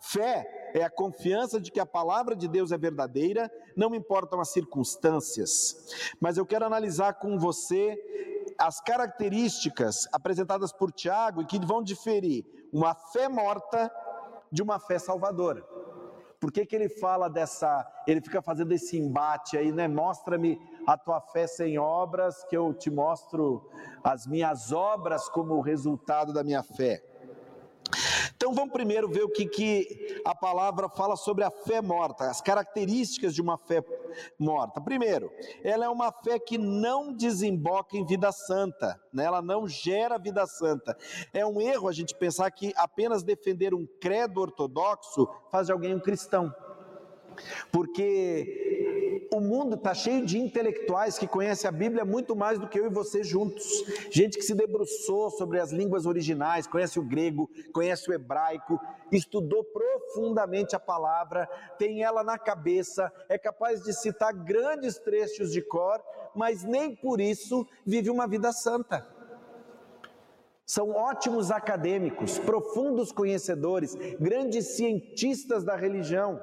Fé 0.02 0.72
é 0.74 0.84
a 0.84 0.90
confiança 0.90 1.60
de 1.60 1.72
que 1.72 1.80
a 1.80 1.86
palavra 1.86 2.36
de 2.36 2.48
Deus 2.48 2.72
é 2.72 2.78
verdadeira, 2.78 3.52
não 3.76 3.94
importam 3.94 4.40
as 4.40 4.50
circunstâncias. 4.50 6.14
Mas 6.20 6.38
eu 6.38 6.46
quero 6.46 6.66
analisar 6.66 7.14
com 7.14 7.38
você 7.38 7.98
as 8.58 8.80
características 8.82 10.08
apresentadas 10.12 10.72
por 10.72 10.92
Tiago 10.92 11.42
e 11.42 11.46
que 11.46 11.60
vão 11.66 11.84
diferir 11.84 12.46
uma 12.72 12.94
fé 12.94 13.28
morta 13.28 13.92
de 14.52 14.62
uma 14.62 14.80
fé 14.80 14.98
salvadora. 15.00 15.64
Por 16.40 16.52
que, 16.52 16.66
que 16.66 16.76
ele 16.76 16.90
fala 16.90 17.30
dessa, 17.30 17.86
ele 18.06 18.22
fica 18.22 18.42
fazendo 18.42 18.72
esse 18.72 18.98
embate 18.98 19.58
aí, 19.58 19.72
né? 19.72 19.88
Mostra-me 19.88 20.60
a 20.86 20.98
tua 20.98 21.20
fé 21.20 21.48
sem 21.48 21.80
obras, 21.80 22.44
que 22.46 22.56
eu 22.56 22.74
te 22.74 22.92
mostro 22.92 23.70
as 24.04 24.28
minhas 24.28 24.72
obras 24.72 25.28
como 25.30 25.60
resultado 25.62 26.32
da 26.32 26.44
minha 26.44 26.62
fé. 26.62 27.04
Então 28.46 28.54
vamos 28.54 28.74
primeiro 28.74 29.10
ver 29.10 29.24
o 29.24 29.30
que, 29.30 29.48
que 29.48 30.22
a 30.24 30.36
palavra 30.36 30.88
fala 30.88 31.16
sobre 31.16 31.44
a 31.44 31.50
fé 31.50 31.82
morta, 31.82 32.30
as 32.30 32.42
características 32.42 33.34
de 33.34 33.42
uma 33.42 33.58
fé 33.58 33.84
morta. 34.38 34.80
Primeiro, 34.80 35.32
ela 35.64 35.86
é 35.86 35.90
uma 35.90 36.12
fé 36.12 36.38
que 36.38 36.56
não 36.56 37.12
desemboca 37.12 37.98
em 37.98 38.06
vida 38.06 38.32
santa, 38.32 39.02
né? 39.12 39.24
ela 39.24 39.42
não 39.42 39.68
gera 39.68 40.20
vida 40.20 40.46
santa. 40.46 40.96
É 41.34 41.44
um 41.44 41.60
erro 41.60 41.88
a 41.88 41.92
gente 41.92 42.14
pensar 42.14 42.52
que 42.52 42.72
apenas 42.78 43.24
defender 43.24 43.74
um 43.74 43.88
credo 44.00 44.40
ortodoxo 44.42 45.28
faz 45.50 45.66
de 45.66 45.74
alguém 45.74 45.96
um 45.96 46.00
cristão. 46.00 46.54
Porque 47.72 48.85
o 49.36 49.42
mundo 49.42 49.76
está 49.76 49.94
cheio 49.94 50.26
de 50.26 50.40
intelectuais 50.40 51.18
que 51.18 51.28
conhecem 51.28 51.68
a 51.68 51.72
Bíblia 51.72 52.06
muito 52.06 52.36
mais 52.36 52.58
do 52.60 52.68
que 52.68 52.80
eu 52.80 52.86
e 52.86 52.90
você 52.90 53.24
juntos. 53.24 53.84
Gente 54.12 54.38
que 54.38 54.44
se 54.44 54.56
debruçou 54.56 55.30
sobre 55.30 55.60
as 55.60 55.72
línguas 55.72 56.06
originais, 56.06 56.68
conhece 56.68 57.00
o 57.00 57.04
grego, 57.04 57.50
conhece 57.74 58.10
o 58.10 58.14
hebraico, 58.14 58.80
estudou 59.12 59.64
profundamente 59.64 60.76
a 60.76 60.80
palavra, 60.80 61.48
tem 61.78 62.04
ela 62.04 62.24
na 62.24 62.38
cabeça, 62.38 63.12
é 63.28 63.38
capaz 63.38 63.82
de 63.84 63.94
citar 63.94 64.34
grandes 64.34 64.98
trechos 64.98 65.52
de 65.52 65.62
cor, 65.62 66.02
mas 66.34 66.64
nem 66.64 66.96
por 66.96 67.20
isso 67.20 67.68
vive 67.86 68.10
uma 68.10 68.28
vida 68.28 68.52
santa. 68.52 69.08
São 70.66 70.90
ótimos 70.92 71.52
acadêmicos, 71.52 72.40
profundos 72.40 73.12
conhecedores, 73.12 73.94
grandes 74.20 74.76
cientistas 74.76 75.64
da 75.64 75.76
religião 75.76 76.42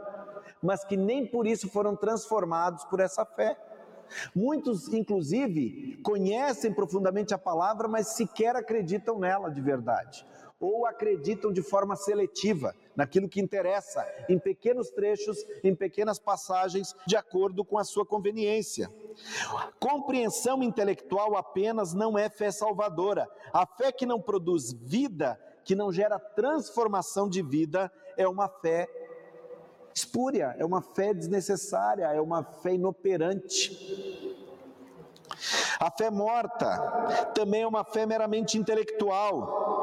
mas 0.62 0.85
que 0.85 0.97
nem 0.97 1.26
por 1.26 1.47
isso 1.47 1.69
foram 1.69 1.97
transformados 1.97 2.85
por 2.85 3.00
essa 3.00 3.25
fé. 3.25 3.59
Muitos, 4.35 4.92
inclusive, 4.92 5.99
conhecem 6.02 6.73
profundamente 6.73 7.35
a 7.35 7.38
palavra, 7.38 7.88
mas 7.88 8.09
sequer 8.09 8.54
acreditam 8.54 9.19
nela 9.19 9.50
de 9.50 9.61
verdade. 9.61 10.26
Ou 10.61 10.87
acreditam 10.87 11.52
de 11.52 11.61
forma 11.61 11.97
seletiva 11.97 12.75
naquilo 12.95 13.28
que 13.28 13.40
interessa, 13.40 14.07
em 14.28 14.38
pequenos 14.38 14.90
trechos, 14.90 15.45
em 15.64 15.75
pequenas 15.75 16.21
passagens, 16.21 16.95
de 17.07 17.16
acordo 17.16 17.64
com 17.64 17.78
a 17.78 17.85
sua 17.85 18.07
conveniência. 18.07 18.88
Compreensão 19.81 20.62
intelectual 20.62 21.37
apenas 21.37 21.95
não 21.95 22.16
é 22.16 22.28
fé 22.28 22.52
salvadora. 22.52 23.28
A 23.52 23.66
fé 23.66 23.90
que 23.90 24.07
não 24.07 24.21
produz 24.21 24.73
vida, 24.73 25.40
que 25.64 25.75
não 25.75 25.92
gera 25.92 26.19
transformação 26.19 27.28
de 27.28 27.42
vida, 27.42 27.90
é 28.16 28.28
uma 28.28 28.49
fé 28.49 28.88
espúria, 29.94 30.54
é 30.58 30.64
uma 30.64 30.80
fé 30.80 31.12
desnecessária, 31.12 32.04
é 32.06 32.20
uma 32.20 32.42
fé 32.42 32.75
inoperante. 32.75 34.32
A 35.80 35.90
fé 35.90 36.11
morta 36.11 37.30
também 37.34 37.62
é 37.62 37.66
uma 37.66 37.84
fé 37.84 38.06
meramente 38.06 38.56
intelectual. 38.56 39.81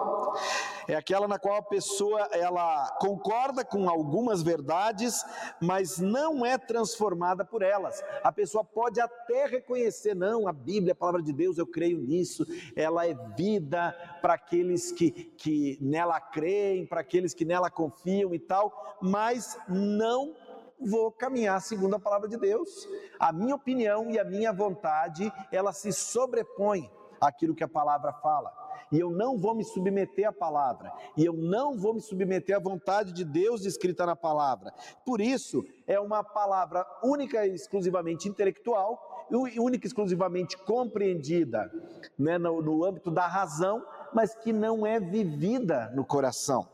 É 0.89 0.95
aquela 0.95 1.27
na 1.27 1.37
qual 1.37 1.57
a 1.57 1.61
pessoa 1.61 2.27
ela 2.31 2.97
concorda 2.99 3.63
com 3.63 3.87
algumas 3.87 4.41
verdades, 4.41 5.23
mas 5.61 5.99
não 5.99 6.43
é 6.43 6.57
transformada 6.57 7.45
por 7.45 7.61
elas. 7.61 8.03
A 8.23 8.31
pessoa 8.31 8.63
pode 8.63 8.99
até 8.99 9.45
reconhecer, 9.45 10.15
não, 10.15 10.47
a 10.47 10.51
Bíblia, 10.51 10.93
a 10.93 10.95
palavra 10.95 11.21
de 11.21 11.31
Deus, 11.31 11.59
eu 11.59 11.67
creio 11.67 11.99
nisso, 11.99 12.43
ela 12.75 13.05
é 13.05 13.13
vida 13.37 13.95
para 14.19 14.33
aqueles 14.33 14.91
que, 14.91 15.11
que 15.11 15.77
nela 15.79 16.19
creem, 16.19 16.87
para 16.87 17.01
aqueles 17.01 17.35
que 17.35 17.45
nela 17.45 17.69
confiam 17.69 18.33
e 18.33 18.39
tal, 18.39 18.97
mas 18.99 19.59
não 19.69 20.33
vou 20.79 21.11
caminhar 21.11 21.61
segundo 21.61 21.97
a 21.97 21.99
palavra 21.99 22.27
de 22.27 22.35
Deus. 22.35 22.87
A 23.19 23.31
minha 23.31 23.53
opinião 23.53 24.09
e 24.09 24.17
a 24.17 24.23
minha 24.23 24.51
vontade, 24.51 25.31
ela 25.51 25.71
se 25.71 25.93
sobrepõe 25.93 26.89
àquilo 27.21 27.53
que 27.53 27.63
a 27.63 27.67
palavra 27.67 28.11
fala. 28.11 28.68
E 28.91 28.99
eu 28.99 29.11
não 29.11 29.37
vou 29.37 29.53
me 29.53 29.63
submeter 29.63 30.27
à 30.27 30.31
palavra, 30.31 30.91
e 31.15 31.25
eu 31.25 31.33
não 31.33 31.77
vou 31.77 31.93
me 31.93 32.01
submeter 32.01 32.55
à 32.55 32.59
vontade 32.59 33.13
de 33.13 33.23
Deus 33.23 33.65
escrita 33.65 34.05
na 34.05 34.15
palavra. 34.15 34.73
Por 35.05 35.21
isso, 35.21 35.63
é 35.85 35.99
uma 35.99 36.23
palavra 36.23 36.85
única 37.03 37.45
e 37.45 37.53
exclusivamente 37.53 38.27
intelectual, 38.27 39.27
única 39.31 39.85
e 39.85 39.87
exclusivamente 39.87 40.57
compreendida 40.57 41.71
né, 42.17 42.37
no, 42.37 42.61
no 42.61 42.83
âmbito 42.83 43.11
da 43.11 43.27
razão, 43.27 43.85
mas 44.13 44.33
que 44.35 44.51
não 44.51 44.85
é 44.85 44.99
vivida 44.99 45.91
no 45.95 46.03
coração. 46.03 46.67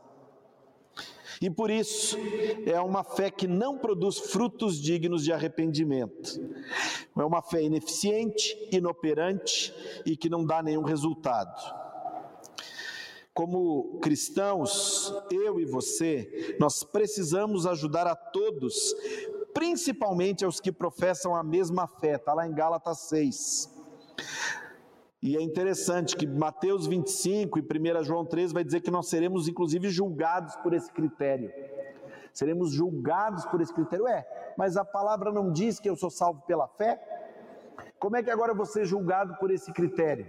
E 1.40 1.50
por 1.50 1.70
isso 1.70 2.16
é 2.64 2.80
uma 2.80 3.04
fé 3.04 3.30
que 3.30 3.46
não 3.46 3.76
produz 3.76 4.18
frutos 4.18 4.80
dignos 4.80 5.22
de 5.22 5.32
arrependimento. 5.32 6.40
É 7.16 7.24
uma 7.24 7.42
fé 7.42 7.62
ineficiente, 7.62 8.56
inoperante 8.72 9.74
e 10.04 10.16
que 10.16 10.30
não 10.30 10.44
dá 10.44 10.62
nenhum 10.62 10.82
resultado. 10.82 11.86
Como 13.36 13.98
cristãos, 14.00 15.12
eu 15.30 15.60
e 15.60 15.66
você, 15.66 16.56
nós 16.58 16.82
precisamos 16.82 17.66
ajudar 17.66 18.06
a 18.06 18.16
todos, 18.16 18.96
principalmente 19.52 20.42
aos 20.42 20.58
que 20.58 20.72
professam 20.72 21.36
a 21.36 21.42
mesma 21.42 21.86
fé, 21.86 22.14
está 22.14 22.32
lá 22.32 22.48
em 22.48 22.54
Gálatas 22.54 23.00
6. 23.10 23.76
E 25.22 25.36
é 25.36 25.42
interessante 25.42 26.16
que 26.16 26.26
Mateus 26.26 26.86
25 26.86 27.58
e 27.58 27.62
1 27.62 28.04
João 28.04 28.24
13 28.24 28.54
vai 28.54 28.64
dizer 28.64 28.80
que 28.80 28.90
nós 28.90 29.06
seremos 29.06 29.46
inclusive 29.48 29.90
julgados 29.90 30.56
por 30.56 30.72
esse 30.72 30.90
critério. 30.90 31.52
Seremos 32.32 32.70
julgados 32.70 33.44
por 33.44 33.60
esse 33.60 33.74
critério. 33.74 34.08
É, 34.08 34.26
mas 34.56 34.78
a 34.78 34.84
palavra 34.84 35.30
não 35.30 35.52
diz 35.52 35.78
que 35.78 35.90
eu 35.90 35.96
sou 35.96 36.08
salvo 36.08 36.40
pela 36.46 36.68
fé? 36.68 36.98
Como 37.98 38.16
é 38.16 38.22
que 38.22 38.30
agora 38.30 38.52
eu 38.52 38.56
vou 38.56 38.64
ser 38.64 38.86
julgado 38.86 39.36
por 39.38 39.50
esse 39.50 39.70
critério? 39.74 40.26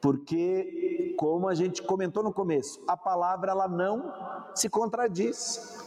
Porque, 0.00 0.91
como 1.22 1.46
a 1.46 1.54
gente 1.54 1.84
comentou 1.84 2.20
no 2.20 2.32
começo, 2.32 2.82
a 2.84 2.96
palavra 2.96 3.52
ela 3.52 3.68
não 3.68 4.12
se 4.56 4.68
contradiz. 4.68 5.78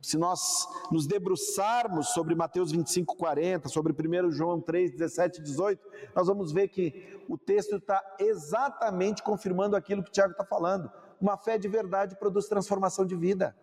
Se 0.00 0.16
nós 0.16 0.66
nos 0.90 1.06
debruçarmos 1.06 2.08
sobre 2.14 2.34
Mateus 2.34 2.72
25, 2.72 3.14
40, 3.14 3.68
sobre 3.68 3.92
1 3.92 4.30
João 4.30 4.58
3, 4.62 4.92
17 4.92 5.40
e 5.40 5.42
18, 5.42 5.86
nós 6.16 6.28
vamos 6.28 6.50
ver 6.50 6.68
que 6.68 7.22
o 7.28 7.36
texto 7.36 7.76
está 7.76 8.02
exatamente 8.18 9.22
confirmando 9.22 9.76
aquilo 9.76 10.02
que 10.02 10.10
Tiago 10.10 10.32
está 10.32 10.46
falando. 10.46 10.90
Uma 11.20 11.36
fé 11.36 11.58
de 11.58 11.68
verdade 11.68 12.16
produz 12.16 12.48
transformação 12.48 13.04
de 13.04 13.14
vida, 13.14 13.54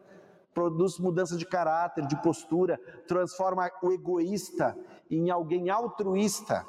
produz 0.53 0.99
mudança 0.99 1.35
de 1.35 1.47
caráter, 1.47 2.05
de 2.05 2.21
postura, 2.21 2.79
transforma 3.07 3.71
o 3.81 3.91
egoísta 3.91 4.77
em 5.09 5.31
alguém 5.31 5.71
altruísta, 5.71 6.63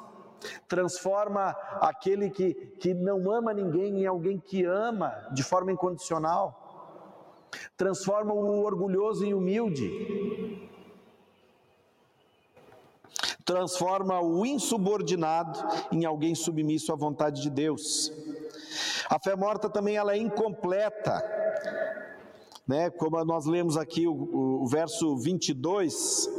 transforma 0.67 1.55
aquele 1.81 2.29
que, 2.29 2.53
que 2.79 2.93
não 2.93 3.31
ama 3.31 3.53
ninguém 3.53 4.01
em 4.01 4.05
alguém 4.05 4.39
que 4.39 4.63
ama 4.65 5.13
de 5.31 5.43
forma 5.43 5.71
incondicional, 5.71 7.49
transforma 7.77 8.33
o 8.33 8.63
orgulhoso 8.63 9.25
em 9.25 9.33
humilde 9.33 10.61
transforma 13.45 14.21
o 14.21 14.45
insubordinado 14.45 15.59
em 15.91 16.05
alguém 16.05 16.33
submisso 16.33 16.91
à 16.91 16.95
vontade 16.95 17.41
de 17.41 17.49
Deus. 17.49 18.11
A 19.09 19.19
fé 19.19 19.35
morta 19.35 19.69
também 19.69 19.95
ela 19.95 20.13
é 20.13 20.17
incompleta, 20.17 21.21
né? 22.67 22.89
Como 22.89 23.23
nós 23.25 23.45
lemos 23.45 23.77
aqui 23.77 24.07
o, 24.07 24.63
o 24.63 24.67
verso 24.67 25.17
22, 25.17 26.29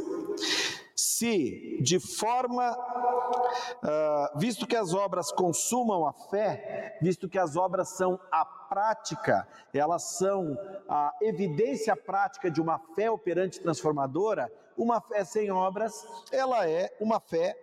se 1.17 1.77
de 1.81 1.99
forma, 1.99 2.71
uh, 2.71 4.37
visto 4.37 4.67
que 4.67 4.75
as 4.75 4.93
obras 4.93 5.31
consumam 5.31 6.05
a 6.05 6.13
fé, 6.13 6.97
visto 7.01 7.29
que 7.29 7.39
as 7.39 7.55
obras 7.55 7.89
são 7.89 8.19
a 8.31 8.45
prática, 8.45 9.47
elas 9.73 10.03
são 10.17 10.57
a 10.89 11.13
evidência 11.21 11.95
prática 11.95 12.51
de 12.51 12.61
uma 12.61 12.79
fé 12.95 13.09
operante 13.09 13.61
transformadora, 13.61 14.51
uma 14.77 14.99
fé 14.99 15.23
sem 15.23 15.51
obras, 15.51 16.05
ela 16.31 16.67
é 16.69 16.93
uma 16.99 17.19
fé 17.19 17.55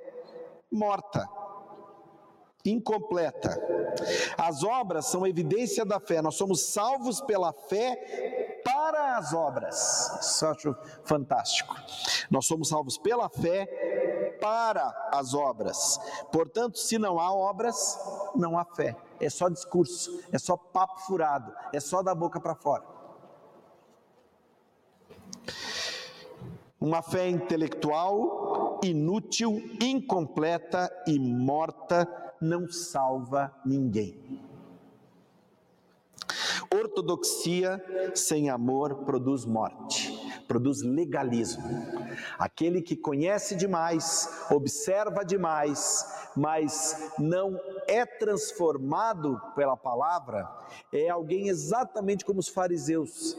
morta, 0.71 1.29
incompleta. 2.65 3.51
As 4.39 4.65
obras 4.65 5.07
são 5.07 5.27
evidência 5.27 5.85
da 5.85 6.01
fé, 6.01 6.23
nós 6.23 6.37
somos 6.37 6.73
salvos 6.73 7.21
pela 7.21 7.53
fé 7.53 8.52
para 8.65 9.17
as 9.17 9.33
obras. 9.33 10.19
Isso 10.21 10.45
eu 10.45 10.51
acho 10.51 10.77
fantástico. 11.05 11.77
Nós 12.31 12.47
somos 12.47 12.69
salvos 12.69 12.99
pela 12.99 13.29
fé 13.29 13.67
para 14.41 14.93
as 15.13 15.35
obras. 15.35 16.01
Portanto, 16.33 16.79
se 16.79 16.99
não 16.99 17.19
há 17.21 17.33
obras, 17.33 17.99
não 18.35 18.59
há 18.59 18.65
fé. 18.65 18.97
É 19.21 19.31
só 19.31 19.49
discurso, 19.49 20.21
é 20.33 20.39
só 20.39 20.57
papo 20.57 21.01
furado, 21.03 21.53
é 21.73 21.79
só 21.79 22.03
da 22.03 22.15
boca 22.15 22.41
para 22.41 22.55
fora. 22.55 22.85
Uma 26.81 27.01
fé 27.01 27.29
intelectual, 27.29 28.81
inútil, 28.83 29.63
incompleta 29.81 30.91
e 31.07 31.17
morta 31.19 32.09
não 32.41 32.69
salva 32.69 33.55
ninguém. 33.65 34.52
Ortodoxia 36.75 37.83
sem 38.15 38.49
amor 38.49 39.05
produz 39.05 39.45
morte, 39.45 40.11
produz 40.49 40.83
legalismo. 40.83 41.63
Aquele 42.39 42.81
que 42.81 42.97
conhece 42.97 43.55
demais, 43.55 44.47
observa 44.51 45.25
demais, 45.25 46.31
mas 46.35 47.13
não 47.19 47.61
é 47.87 48.07
transformado 48.07 49.41
pela 49.55 49.77
palavra, 49.77 50.49
é 50.93 51.09
alguém 51.09 51.49
exatamente 51.49 52.25
como 52.25 52.41
os 52.41 52.49
fariseus 52.49 53.37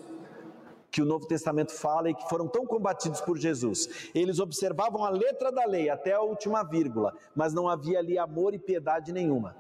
que 0.92 1.02
o 1.02 1.06
Novo 1.06 1.26
Testamento 1.26 1.72
fala 1.72 2.12
e 2.12 2.14
que 2.14 2.30
foram 2.30 2.48
tão 2.48 2.68
combatidos 2.68 3.20
por 3.20 3.36
Jesus. 3.36 4.12
Eles 4.14 4.38
observavam 4.38 5.04
a 5.04 5.10
letra 5.10 5.52
da 5.52 5.66
lei 5.66 5.90
até 5.90 6.14
a 6.14 6.22
última 6.22 6.62
vírgula, 6.62 7.18
mas 7.36 7.52
não 7.52 7.68
havia 7.68 7.98
ali 7.98 8.16
amor 8.16 8.54
e 8.54 8.60
piedade 8.60 9.12
nenhuma. 9.12 9.56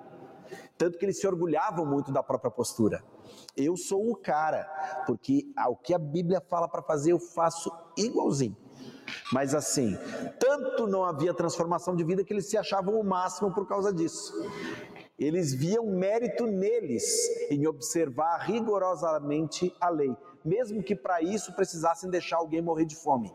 Tanto 0.77 0.99
que 0.99 1.05
eles 1.05 1.19
se 1.19 1.25
orgulhavam 1.25 1.87
muito 1.87 2.11
da 2.11 2.21
própria 2.21 2.51
postura. 2.51 3.03
Eu 3.55 3.75
sou 3.77 4.11
o 4.11 4.15
cara, 4.15 4.63
porque 5.05 5.45
o 5.67 5.75
que 5.75 5.93
a 5.93 5.99
Bíblia 5.99 6.41
fala 6.41 6.67
para 6.67 6.81
fazer 6.81 7.11
eu 7.11 7.19
faço 7.19 7.71
igualzinho. 7.97 8.57
Mas 9.31 9.53
assim, 9.53 9.97
tanto 10.39 10.87
não 10.87 11.03
havia 11.03 11.33
transformação 11.33 11.95
de 11.95 12.03
vida 12.03 12.23
que 12.23 12.33
eles 12.33 12.49
se 12.49 12.57
achavam 12.57 12.99
o 12.99 13.03
máximo 13.03 13.53
por 13.53 13.67
causa 13.67 13.93
disso. 13.93 14.33
Eles 15.19 15.53
viam 15.53 15.85
mérito 15.85 16.45
neles 16.45 17.03
em 17.49 17.67
observar 17.67 18.37
rigorosamente 18.39 19.73
a 19.79 19.89
lei 19.89 20.15
mesmo 20.43 20.83
que 20.83 20.95
para 20.95 21.21
isso 21.21 21.53
precisassem 21.53 22.09
deixar 22.09 22.37
alguém 22.37 22.61
morrer 22.61 22.85
de 22.85 22.95
fome. 22.95 23.33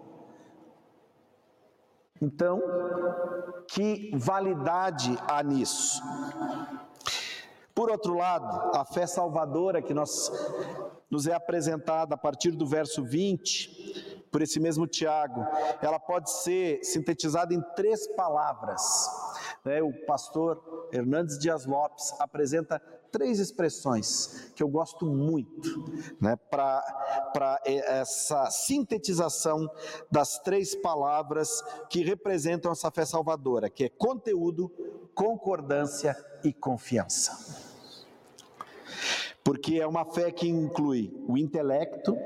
Então, 2.20 2.60
que 3.68 4.10
validade 4.16 5.16
há 5.28 5.42
nisso? 5.42 6.02
Por 7.78 7.92
outro 7.92 8.16
lado, 8.16 8.76
a 8.76 8.84
fé 8.84 9.06
salvadora 9.06 9.80
que 9.80 9.94
nós, 9.94 10.32
nos 11.08 11.28
é 11.28 11.32
apresentada 11.32 12.16
a 12.16 12.18
partir 12.18 12.50
do 12.50 12.66
verso 12.66 13.04
20, 13.04 14.26
por 14.32 14.42
esse 14.42 14.58
mesmo 14.58 14.84
Tiago, 14.84 15.46
ela 15.80 16.00
pode 16.00 16.28
ser 16.28 16.82
sintetizada 16.82 17.54
em 17.54 17.62
três 17.76 18.08
palavras. 18.16 18.82
Né? 19.64 19.80
O 19.80 19.92
pastor 20.06 20.88
Hernandes 20.92 21.38
Dias 21.38 21.66
Lopes 21.66 22.12
apresenta 22.18 22.80
três 23.12 23.38
expressões 23.38 24.50
que 24.56 24.62
eu 24.64 24.68
gosto 24.68 25.06
muito 25.06 25.84
né, 26.20 26.34
para 26.50 27.62
essa 27.64 28.50
sintetização 28.50 29.70
das 30.10 30.40
três 30.40 30.74
palavras 30.74 31.62
que 31.88 32.02
representam 32.02 32.72
essa 32.72 32.90
fé 32.90 33.04
salvadora, 33.04 33.70
que 33.70 33.84
é 33.84 33.88
conteúdo, 33.88 34.68
concordância 35.14 36.16
e 36.42 36.52
confiança. 36.52 37.67
Porque 39.44 39.80
é 39.80 39.86
uma 39.86 40.04
fé 40.04 40.30
que 40.30 40.48
inclui 40.48 41.12
o 41.26 41.36
intelecto, 41.38 42.16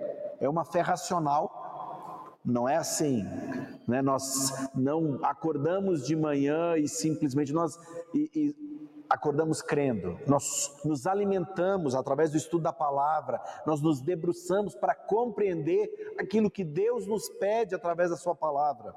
é 0.40 0.48
uma 0.48 0.64
fé 0.64 0.80
racional, 0.80 2.38
não 2.44 2.68
é 2.68 2.76
assim, 2.76 3.24
né? 3.86 4.02
Nós 4.02 4.52
não 4.74 5.20
acordamos 5.22 6.04
de 6.04 6.16
manhã 6.16 6.76
e 6.76 6.88
simplesmente 6.88 7.52
nós 7.52 7.78
e, 8.12 8.30
e 8.34 8.72
acordamos 9.12 9.60
crendo, 9.60 10.18
nós 10.26 10.74
nos 10.84 11.06
alimentamos 11.06 11.94
através 11.94 12.30
do 12.30 12.38
estudo 12.38 12.62
da 12.62 12.72
palavra, 12.72 13.40
nós 13.66 13.82
nos 13.82 14.00
debruçamos 14.00 14.74
para 14.74 14.94
compreender 14.94 16.14
aquilo 16.18 16.50
que 16.50 16.64
Deus 16.64 17.06
nos 17.06 17.28
pede 17.28 17.74
através 17.74 18.10
da 18.10 18.16
Sua 18.16 18.34
palavra. 18.34 18.94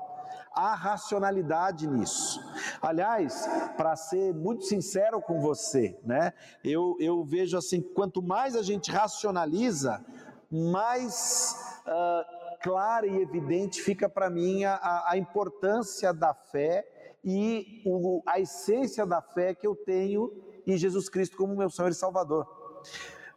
Há 0.54 0.74
racionalidade 0.76 1.88
nisso. 1.88 2.40
Aliás, 2.82 3.48
para 3.76 3.96
ser 3.96 4.34
muito 4.34 4.66
sincero 4.66 5.22
com 5.22 5.40
você, 5.42 6.00
né, 6.04 6.34
eu, 6.64 6.96
eu 7.00 7.24
vejo 7.24 7.58
assim: 7.58 7.82
quanto 7.82 8.22
mais 8.22 8.56
a 8.56 8.64
gente 8.64 8.92
racionaliza, 8.92 10.04
mais 10.50 11.56
uh, 11.86 12.60
clara 12.62 13.06
e 13.06 13.22
evidente 13.22 13.82
fica 13.82 14.08
para 14.08 14.30
mim 14.30 14.64
a, 14.64 15.04
a 15.08 15.18
importância 15.18 16.14
da 16.14 16.34
fé 16.34 16.86
e 17.24 17.82
o, 17.86 18.22
a 18.26 18.40
essência 18.40 19.06
da 19.06 19.22
fé 19.22 19.54
que 19.54 19.66
eu 19.66 19.76
tenho 19.76 20.32
em 20.66 20.78
Jesus 20.78 21.10
Cristo 21.10 21.36
como 21.38 21.56
meu 21.56 21.70
Senhor 21.70 21.90
e 21.90 21.94
Salvador. 21.94 22.48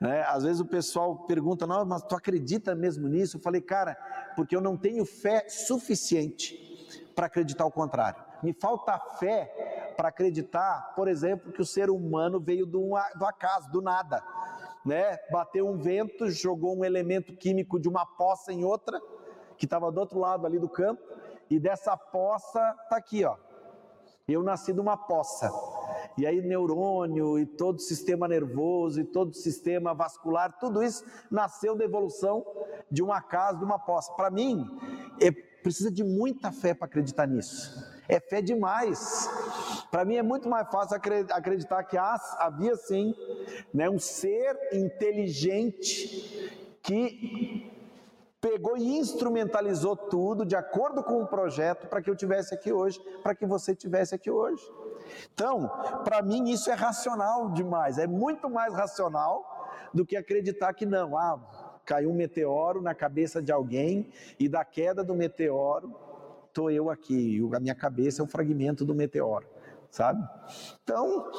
É, 0.01 0.23
às 0.23 0.45
vezes 0.45 0.61
o 0.61 0.67
pessoal 0.67 1.27
pergunta, 1.27 1.67
não, 1.67 1.85
mas 1.85 2.03
tu 2.03 2.15
acredita 2.15 2.75
mesmo 2.75 3.09
nisso? 3.09 3.37
Eu 3.37 3.41
falei, 3.41 3.61
cara, 3.61 3.97
porque 4.37 4.55
eu 4.55 4.61
não 4.61 4.77
tenho 4.77 5.05
fé 5.05 5.49
suficiente 5.49 6.68
para 7.19 7.27
acreditar 7.27 7.67
o 7.67 7.71
contrário. 7.73 8.23
Me 8.45 8.53
falta 8.53 8.97
fé 9.19 9.93
para 9.97 10.09
acreditar, 10.09 10.93
por 10.95 11.09
exemplo, 11.09 11.51
que 11.51 11.61
o 11.61 11.67
ser 11.67 11.91
humano 11.91 12.39
veio 12.39 12.65
do, 12.65 12.91
do 13.17 13.25
acaso, 13.25 13.69
do 13.73 13.83
nada. 13.83 14.23
Né? 14.87 15.19
Bateu 15.29 15.69
um 15.69 15.77
vento, 15.77 16.31
jogou 16.31 16.79
um 16.79 16.85
elemento 16.85 17.37
químico 17.37 17.81
de 17.81 17.89
uma 17.89 18.07
poça 18.07 18.53
em 18.53 18.65
outra, 18.65 19.01
que 19.57 19.65
estava 19.65 19.91
do 19.91 19.99
outro 19.99 20.21
lado 20.21 20.47
ali 20.47 20.61
do 20.61 20.69
campo, 20.69 21.03
e 21.51 21.59
dessa 21.59 21.97
poça 21.97 22.61
está 22.85 22.97
aqui, 22.99 23.25
ó, 23.25 23.37
eu 24.29 24.45
nasci 24.45 24.73
de 24.73 24.79
uma 24.79 24.97
poça. 24.97 25.51
E 26.17 26.25
aí 26.25 26.41
neurônio 26.41 27.37
e 27.37 27.47
todo 27.47 27.79
o 27.79 27.81
sistema 27.81 28.29
nervoso 28.29 29.01
e 29.01 29.05
todo 29.05 29.31
o 29.31 29.35
sistema 29.35 29.93
vascular, 29.93 30.57
tudo 30.61 30.85
isso 30.85 31.05
nasceu 31.29 31.75
da 31.75 31.85
evolução 31.85 32.47
de 32.89 33.03
uma 33.03 33.21
casa, 33.21 33.59
de 33.59 33.65
uma 33.65 33.79
poça. 33.79 34.13
Para 34.13 34.31
mim, 34.31 34.65
é, 35.21 35.48
precisa 35.63 35.91
de 35.91 36.05
muita 36.05 36.53
fé 36.53 36.75
para 36.75 36.87
acreditar 36.87 37.27
nisso. 37.27 37.87
É 38.09 38.19
fé 38.19 38.41
demais. 38.41 39.29
Para 39.91 40.05
mim 40.05 40.17
é 40.17 40.23
muito 40.23 40.49
mais 40.49 40.69
fácil 40.71 40.97
acreditar 40.97 41.85
que 41.85 41.97
havia 41.97 42.75
sim 42.77 43.15
né, 43.73 43.89
um 43.89 43.99
ser 43.99 44.57
inteligente 44.73 46.79
que 46.83 47.71
pegou 48.41 48.77
e 48.77 48.99
instrumentalizou 48.99 49.97
tudo 49.97 50.47
de 50.47 50.57
acordo 50.57 51.03
com 51.03 51.23
o 51.23 51.27
projeto 51.27 51.89
para 51.89 52.01
que 52.01 52.09
eu 52.09 52.17
tivesse 52.17 52.55
aqui 52.55 52.73
hoje, 52.73 53.01
para 53.23 53.35
que 53.35 53.45
você 53.45 53.75
tivesse 53.75 54.15
aqui 54.15 54.31
hoje. 54.31 54.63
Então, 55.35 55.69
para 56.05 56.23
mim 56.23 56.51
isso 56.51 56.71
é 56.71 56.75
racional 56.75 57.51
demais, 57.51 57.99
é 57.99 58.07
muito 58.07 58.49
mais 58.49 58.73
racional 58.73 59.59
do 59.93 60.05
que 60.05 60.17
acreditar 60.17 60.73
que 60.73 60.87
não, 60.87 61.17
ah, 61.17 61.68
caiu 61.89 62.11
um 62.11 62.15
meteoro 62.15 62.83
na 62.83 62.95
cabeça 62.95 63.41
de 63.41 63.51
alguém 63.51 64.11
e 64.39 64.47
da 64.47 64.63
queda 64.63 65.03
do 65.03 65.15
meteoro 65.15 65.97
estou 66.49 66.71
eu 66.71 66.91
aqui, 66.91 67.41
a 67.55 67.61
minha 67.61 67.75
cabeça 67.75 68.21
é 68.21 68.25
um 68.25 68.29
fragmento 68.29 68.85
do 68.85 68.95
meteoro, 68.95 69.47
sabe? 69.91 70.21
Então, 70.83 71.31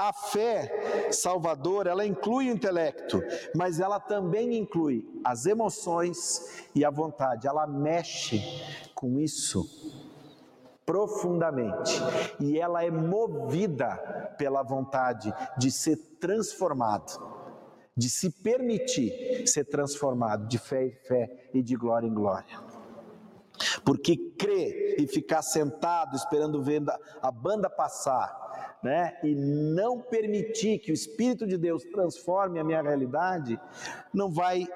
A 0.00 0.12
fé 0.12 1.10
salvadora, 1.10 1.90
ela 1.90 2.06
inclui 2.06 2.48
o 2.48 2.52
intelecto, 2.52 3.20
mas 3.52 3.80
ela 3.80 3.98
também 3.98 4.56
inclui 4.56 5.04
as 5.24 5.44
emoções 5.44 6.68
e 6.72 6.84
a 6.84 6.90
vontade. 6.90 7.48
Ela 7.48 7.66
mexe 7.66 8.40
com 8.94 9.18
isso 9.18 9.66
profundamente 10.86 12.00
e 12.38 12.60
ela 12.60 12.84
é 12.84 12.92
movida 12.92 13.96
pela 14.38 14.62
vontade 14.62 15.34
de 15.58 15.68
ser 15.72 15.96
transformado, 16.20 17.20
de 17.98 18.08
se 18.08 18.30
permitir 18.30 19.48
ser 19.48 19.64
transformado 19.64 20.46
de 20.46 20.56
fé 20.56 20.86
em 20.86 20.92
fé 20.92 21.50
e 21.52 21.60
de 21.60 21.74
glória 21.74 22.06
em 22.06 22.14
glória. 22.14 22.60
Porque 23.84 24.16
crer 24.38 25.00
e 25.00 25.06
ficar 25.08 25.42
sentado 25.42 26.14
esperando 26.14 26.62
ver 26.62 26.80
a 27.20 27.30
banda 27.32 27.68
passar 27.68 28.47
né, 28.82 29.18
e 29.24 29.34
não 29.34 30.00
permitir 30.00 30.78
que 30.78 30.92
o 30.92 30.94
Espírito 30.94 31.46
de 31.46 31.58
Deus 31.58 31.82
transforme 31.84 32.60
a 32.60 32.64
minha 32.64 32.80
realidade, 32.80 33.58
não 34.12 34.30
vai 34.30 34.66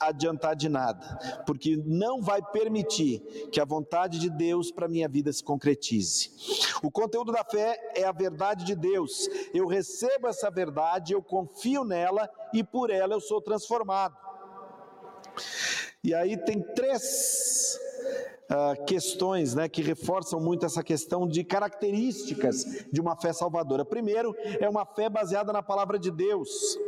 adiantar 0.00 0.56
de 0.56 0.68
nada, 0.68 1.42
porque 1.46 1.80
não 1.84 2.20
vai 2.20 2.42
permitir 2.42 3.20
que 3.52 3.60
a 3.60 3.64
vontade 3.64 4.18
de 4.18 4.28
Deus 4.28 4.70
para 4.70 4.88
minha 4.88 5.08
vida 5.08 5.32
se 5.32 5.42
concretize. 5.42 6.30
O 6.82 6.90
conteúdo 6.90 7.32
da 7.32 7.44
fé 7.44 7.78
é 7.94 8.04
a 8.04 8.12
verdade 8.12 8.64
de 8.64 8.74
Deus. 8.74 9.28
Eu 9.54 9.66
recebo 9.66 10.26
essa 10.28 10.50
verdade, 10.50 11.12
eu 11.12 11.22
confio 11.22 11.84
nela 11.84 12.28
e 12.52 12.64
por 12.64 12.90
ela 12.90 13.14
eu 13.14 13.20
sou 13.20 13.40
transformado. 13.40 14.16
E 16.02 16.14
aí 16.14 16.36
tem 16.36 16.62
três 16.74 17.78
uh, 18.50 18.84
questões 18.84 19.54
né, 19.54 19.68
que 19.68 19.82
reforçam 19.82 20.40
muito 20.40 20.64
essa 20.64 20.82
questão 20.82 21.26
de 21.26 21.44
características 21.44 22.86
de 22.90 23.00
uma 23.00 23.16
fé 23.16 23.32
salvadora. 23.32 23.84
Primeiro, 23.84 24.34
é 24.60 24.68
uma 24.68 24.84
fé 24.84 25.08
baseada 25.08 25.52
na 25.52 25.62
palavra 25.62 25.98
de 25.98 26.10
Deus. 26.10 26.78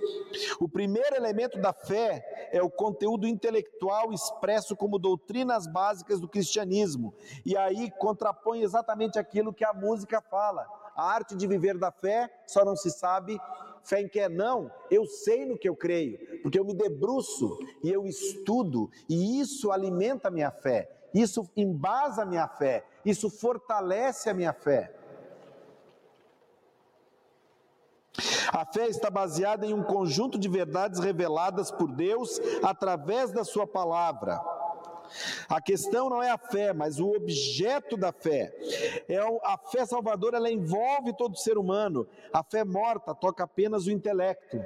O 0.59 0.69
primeiro 0.69 1.15
elemento 1.15 1.61
da 1.61 1.73
fé 1.73 2.49
é 2.53 2.63
o 2.63 2.71
conteúdo 2.71 3.27
intelectual 3.27 4.13
expresso 4.13 4.77
como 4.77 4.99
doutrinas 4.99 5.67
básicas 5.67 6.21
do 6.21 6.29
cristianismo. 6.29 7.15
E 7.45 7.57
aí 7.57 7.91
contrapõe 7.91 8.63
exatamente 8.63 9.19
aquilo 9.19 9.53
que 9.53 9.65
a 9.65 9.73
música 9.73 10.21
fala. 10.21 10.67
A 10.97 11.13
arte 11.13 11.35
de 11.35 11.47
viver 11.47 11.79
da 11.79 11.91
fé 11.91 12.31
só 12.47 12.65
não 12.65 12.77
se 12.77 12.91
sabe 12.91 13.41
fé 13.83 14.03
em 14.03 14.09
que 14.09 14.21
é 14.21 14.29
não, 14.29 14.71
eu 14.91 15.07
sei 15.07 15.47
no 15.47 15.59
que 15.59 15.69
eu 15.69 15.75
creio, 15.75 16.19
porque 16.43 16.59
eu 16.59 16.65
me 16.65 16.75
debruço 16.75 17.59
e 17.83 17.91
eu 17.91 18.07
estudo, 18.07 18.91
e 19.09 19.41
isso 19.41 19.73
alimenta 19.73 20.29
a 20.29 20.31
minha 20.31 20.51
fé. 20.51 21.00
Isso 21.13 21.49
embasa 21.57 22.23
a 22.23 22.27
minha 22.27 22.47
fé, 22.47 22.85
isso 23.05 23.29
fortalece 23.29 24.31
a 24.31 24.35
minha 24.35 24.53
fé. 24.53 24.95
A 28.53 28.65
fé 28.65 28.89
está 28.89 29.09
baseada 29.09 29.65
em 29.65 29.73
um 29.73 29.83
conjunto 29.83 30.39
de 30.39 30.49
verdades 30.49 30.99
reveladas 30.99 31.71
por 31.71 31.91
Deus 31.91 32.41
através 32.63 33.31
da 33.31 33.45
Sua 33.45 33.67
palavra. 33.67 34.41
A 35.49 35.61
questão 35.61 36.09
não 36.09 36.23
é 36.23 36.31
a 36.31 36.39
fé, 36.39 36.73
mas 36.73 37.01
o 37.01 37.09
objeto 37.11 37.97
da 37.97 38.13
fé. 38.13 38.53
É 39.09 39.19
a 39.19 39.59
fé 39.59 39.85
salvadora, 39.85 40.37
ela 40.37 40.51
envolve 40.51 41.13
todo 41.17 41.37
ser 41.37 41.59
humano. 41.59 42.07
A 42.33 42.43
fé 42.43 42.65
morta 42.65 43.15
toca 43.15 43.45
apenas 43.45 43.87
o 43.87 43.91
intelecto. 43.91 44.63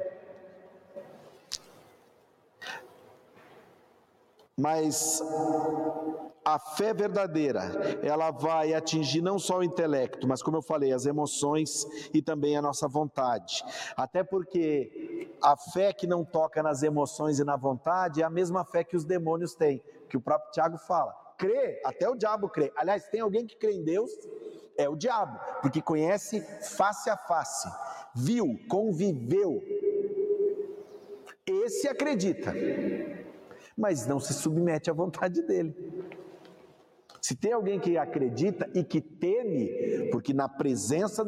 Mas 4.57 5.21
a 6.45 6.59
fé 6.59 6.93
verdadeira, 6.93 7.62
ela 8.03 8.31
vai 8.31 8.75
atingir 8.75 9.23
não 9.23 9.38
só 9.38 9.59
o 9.59 9.64
intelecto, 9.64 10.29
mas 10.29 10.43
como 10.43 10.59
eu 10.59 10.62
falei, 10.62 10.93
as 10.93 11.07
emoções 11.07 11.87
e 12.12 12.21
também 12.21 12.57
a 12.57 12.62
nossa 12.62 12.87
vontade. 12.87 13.64
Até 13.97 14.23
porque 14.23 15.31
a 15.43 15.57
fé 15.57 15.93
que 15.93 16.07
não 16.07 16.25
toca 16.25 16.62
nas 16.62 16.83
emoções 16.83 17.38
e 17.38 17.45
na 17.45 17.57
vontade 17.57 18.21
é 18.21 18.25
a 18.25 18.31
mesma 18.31 18.64
fé 18.64 18.85
que 18.85 18.97
os 18.97 19.05
demônios 19.05 19.55
têm, 19.55 19.83
que 20.09 20.17
o 20.17 20.21
próprio 20.21 20.53
Tiago 20.53 20.77
fala. 20.79 21.12
Crê, 21.38 21.81
até 21.85 22.09
o 22.09 22.14
diabo 22.14 22.49
crê. 22.49 22.71
Aliás, 22.77 23.09
tem 23.09 23.21
alguém 23.23 23.47
que 23.47 23.57
crê 23.57 23.73
em 23.73 23.83
Deus? 23.83 24.11
É 24.77 24.88
o 24.88 24.97
diabo, 24.97 25.40
porque 25.62 25.81
conhece 25.81 26.40
face 26.77 27.09
a 27.09 27.17
face, 27.17 27.69
viu, 28.14 28.59
conviveu. 28.69 29.62
Esse 31.47 31.88
acredita 31.88 32.53
mas 33.77 34.07
não 34.07 34.21
se 34.21 34.33
submete 34.33 34.91
à 34.91 34.93
vontade 34.93 35.43
dele. 35.43 35.75
Se 37.21 37.35
tem 37.35 37.53
alguém 37.53 37.81
que 37.81 37.97
acredita 37.97 38.69
e 38.75 38.85
que 38.85 39.01
teme, 39.01 40.11
porque 40.11 40.35
na 40.35 40.49
presença 40.49 41.25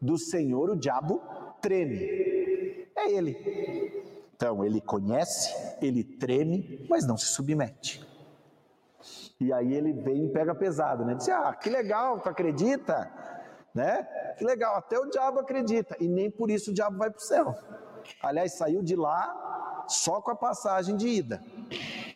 do 0.00 0.16
Senhor 0.16 0.70
o 0.70 0.76
diabo 0.76 1.20
treme, 1.60 1.98
é 2.96 3.10
ele. 3.10 3.36
Então 4.34 4.64
ele 4.64 4.80
conhece, 4.80 5.52
ele 5.82 6.04
treme, 6.04 6.86
mas 6.88 7.04
não 7.04 7.16
se 7.16 7.26
submete. 7.26 8.06
E 9.40 9.52
aí 9.52 9.74
ele 9.74 9.92
vem 9.92 10.26
e 10.26 10.32
pega 10.32 10.54
pesado, 10.54 11.04
né? 11.04 11.14
Diz: 11.14 11.28
Ah, 11.28 11.52
que 11.54 11.68
legal, 11.68 12.20
tu 12.20 12.28
acredita? 12.28 13.10
Né? 13.74 14.02
Que 14.36 14.44
legal, 14.44 14.76
até 14.76 14.98
o 14.98 15.06
diabo 15.06 15.40
acredita, 15.40 15.96
e 16.00 16.08
nem 16.08 16.30
por 16.30 16.50
isso 16.50 16.70
o 16.70 16.74
diabo 16.74 16.96
vai 16.96 17.10
para 17.10 17.18
o 17.18 17.22
céu. 17.22 17.54
Aliás, 18.22 18.56
saiu 18.56 18.82
de 18.82 18.96
lá 18.96 19.47
só 19.88 20.20
com 20.20 20.30
a 20.30 20.36
passagem 20.36 20.96
de 20.96 21.08
ida 21.08 21.42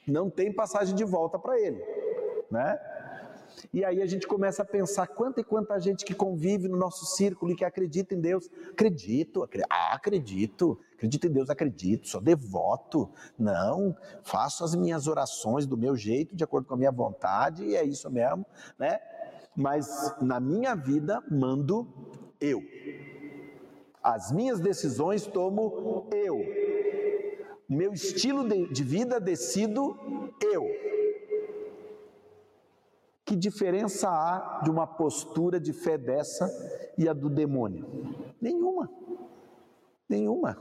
não 0.06 0.28
tem 0.28 0.52
passagem 0.52 0.94
de 0.94 1.04
volta 1.04 1.38
para 1.38 1.60
ele, 1.60 1.82
né? 2.50 2.78
E 3.72 3.84
aí 3.84 4.00
a 4.00 4.06
gente 4.06 4.26
começa 4.26 4.62
a 4.62 4.64
pensar 4.64 5.06
quanta 5.06 5.40
e 5.40 5.44
quanta 5.44 5.78
gente 5.78 6.04
que 6.04 6.14
convive 6.14 6.68
no 6.68 6.76
nosso 6.76 7.04
círculo 7.04 7.52
e 7.52 7.54
que 7.54 7.64
acredita 7.64 8.14
em 8.14 8.20
Deus. 8.20 8.50
Acredito, 8.70 9.42
acredito, 9.42 9.68
ah, 9.70 9.94
acredito, 9.94 10.80
acredito 10.94 11.26
em 11.26 11.30
Deus, 11.30 11.50
acredito, 11.50 12.08
sou 12.08 12.20
devoto. 12.20 13.10
Não, 13.38 13.94
faço 14.22 14.64
as 14.64 14.74
minhas 14.74 15.06
orações 15.06 15.66
do 15.66 15.76
meu 15.76 15.94
jeito, 15.94 16.34
de 16.34 16.42
acordo 16.42 16.66
com 16.66 16.74
a 16.74 16.78
minha 16.78 16.90
vontade, 16.90 17.64
e 17.64 17.76
é 17.76 17.84
isso 17.84 18.10
mesmo, 18.10 18.44
né? 18.78 18.98
Mas 19.54 20.14
na 20.20 20.40
minha 20.40 20.74
vida 20.74 21.22
mando 21.30 21.86
eu. 22.40 22.62
As 24.02 24.32
minhas 24.32 24.58
decisões 24.58 25.26
tomo 25.26 26.08
eu 26.10 26.71
meu 27.72 27.92
estilo 27.92 28.48
de, 28.48 28.84
vida 28.84 29.20
decido 29.20 29.96
eu. 30.40 30.66
Que 33.24 33.36
diferença 33.36 34.08
há 34.08 34.60
de 34.62 34.70
uma 34.70 34.86
postura 34.86 35.58
de 35.58 35.72
fé 35.72 35.96
dessa 35.96 36.50
e 36.98 37.08
a 37.08 37.12
do 37.12 37.30
demônio? 37.30 37.86
Nenhuma. 38.40 38.90
Nenhuma. 40.08 40.58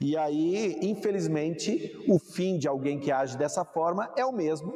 E 0.00 0.16
aí, 0.16 0.78
infelizmente, 0.82 2.04
o 2.08 2.18
fim 2.18 2.58
de 2.58 2.68
alguém 2.68 2.98
que 2.98 3.12
age 3.12 3.36
dessa 3.36 3.64
forma 3.64 4.10
é 4.16 4.24
o 4.24 4.32
mesmo 4.32 4.72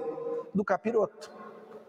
do 0.54 0.64
capiroto. 0.64 1.30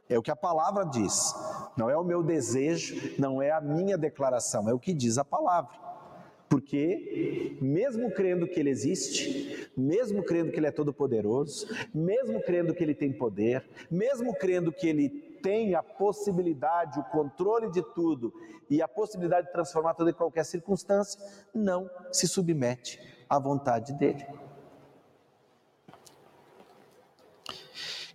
É 0.07 0.17
o 0.17 0.21
que 0.21 0.31
a 0.31 0.35
palavra 0.35 0.85
diz. 0.85 1.33
Não 1.77 1.89
é 1.89 1.95
o 1.95 2.03
meu 2.03 2.23
desejo, 2.23 3.13
não 3.19 3.41
é 3.41 3.51
a 3.51 3.61
minha 3.61 3.97
declaração, 3.97 4.67
é 4.67 4.73
o 4.73 4.79
que 4.79 4.93
diz 4.93 5.17
a 5.17 5.25
palavra. 5.25 5.88
Porque, 6.49 7.57
mesmo 7.61 8.11
crendo 8.11 8.47
que 8.47 8.59
Ele 8.59 8.71
existe, 8.71 9.71
mesmo 9.77 10.23
crendo 10.23 10.51
que 10.51 10.59
Ele 10.59 10.67
é 10.67 10.71
todo-poderoso, 10.71 11.67
mesmo 11.93 12.41
crendo 12.41 12.73
que 12.73 12.83
Ele 12.83 12.95
tem 12.95 13.13
poder, 13.13 13.63
mesmo 13.89 14.33
crendo 14.33 14.71
que 14.71 14.87
Ele 14.87 15.09
tem 15.43 15.75
a 15.75 15.83
possibilidade, 15.83 16.99
o 16.99 17.03
controle 17.03 17.71
de 17.71 17.83
tudo 17.93 18.33
e 18.69 18.81
a 18.81 18.87
possibilidade 18.87 19.47
de 19.47 19.53
transformar 19.53 19.93
toda 19.93 20.09
e 20.09 20.13
qualquer 20.13 20.43
circunstância, 20.43 21.19
não 21.53 21.89
se 22.11 22.27
submete 22.27 22.99
à 23.29 23.39
vontade 23.39 23.93
dEle. 23.93 24.25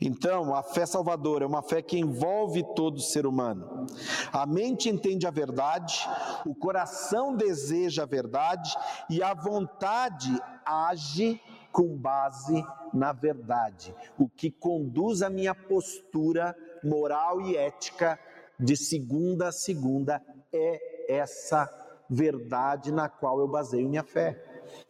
Então, 0.05 0.55
a 0.55 0.62
fé 0.62 0.85
salvadora 0.85 1.45
é 1.45 1.47
uma 1.47 1.62
fé 1.62 1.81
que 1.81 1.99
envolve 1.99 2.62
todo 2.75 3.01
ser 3.01 3.27
humano. 3.27 3.87
A 4.31 4.45
mente 4.45 4.90
entende 4.90 5.27
a 5.27 5.31
verdade, 5.31 6.07
o 6.45 6.55
coração 6.55 7.35
deseja 7.35 8.03
a 8.03 8.07
verdade 8.07 8.77
e 9.09 9.23
a 9.23 9.33
vontade 9.33 10.31
age 10.64 11.40
com 11.73 11.97
base 11.97 12.64
na 12.93 13.12
verdade, 13.12 13.93
o 14.17 14.29
que 14.29 14.51
conduz 14.51 15.23
a 15.23 15.29
minha 15.29 15.55
postura 15.55 16.55
moral 16.85 17.40
e 17.40 17.57
ética 17.57 18.17
de 18.61 18.77
segunda 18.77 19.49
a 19.49 19.53
segunda 19.53 20.23
é 20.53 21.12
essa 21.12 21.69
verdade 22.09 22.93
na 22.93 23.09
qual 23.09 23.40
eu 23.40 23.49
baseio 23.49 23.88
minha 23.88 24.05
fé. 24.05 24.40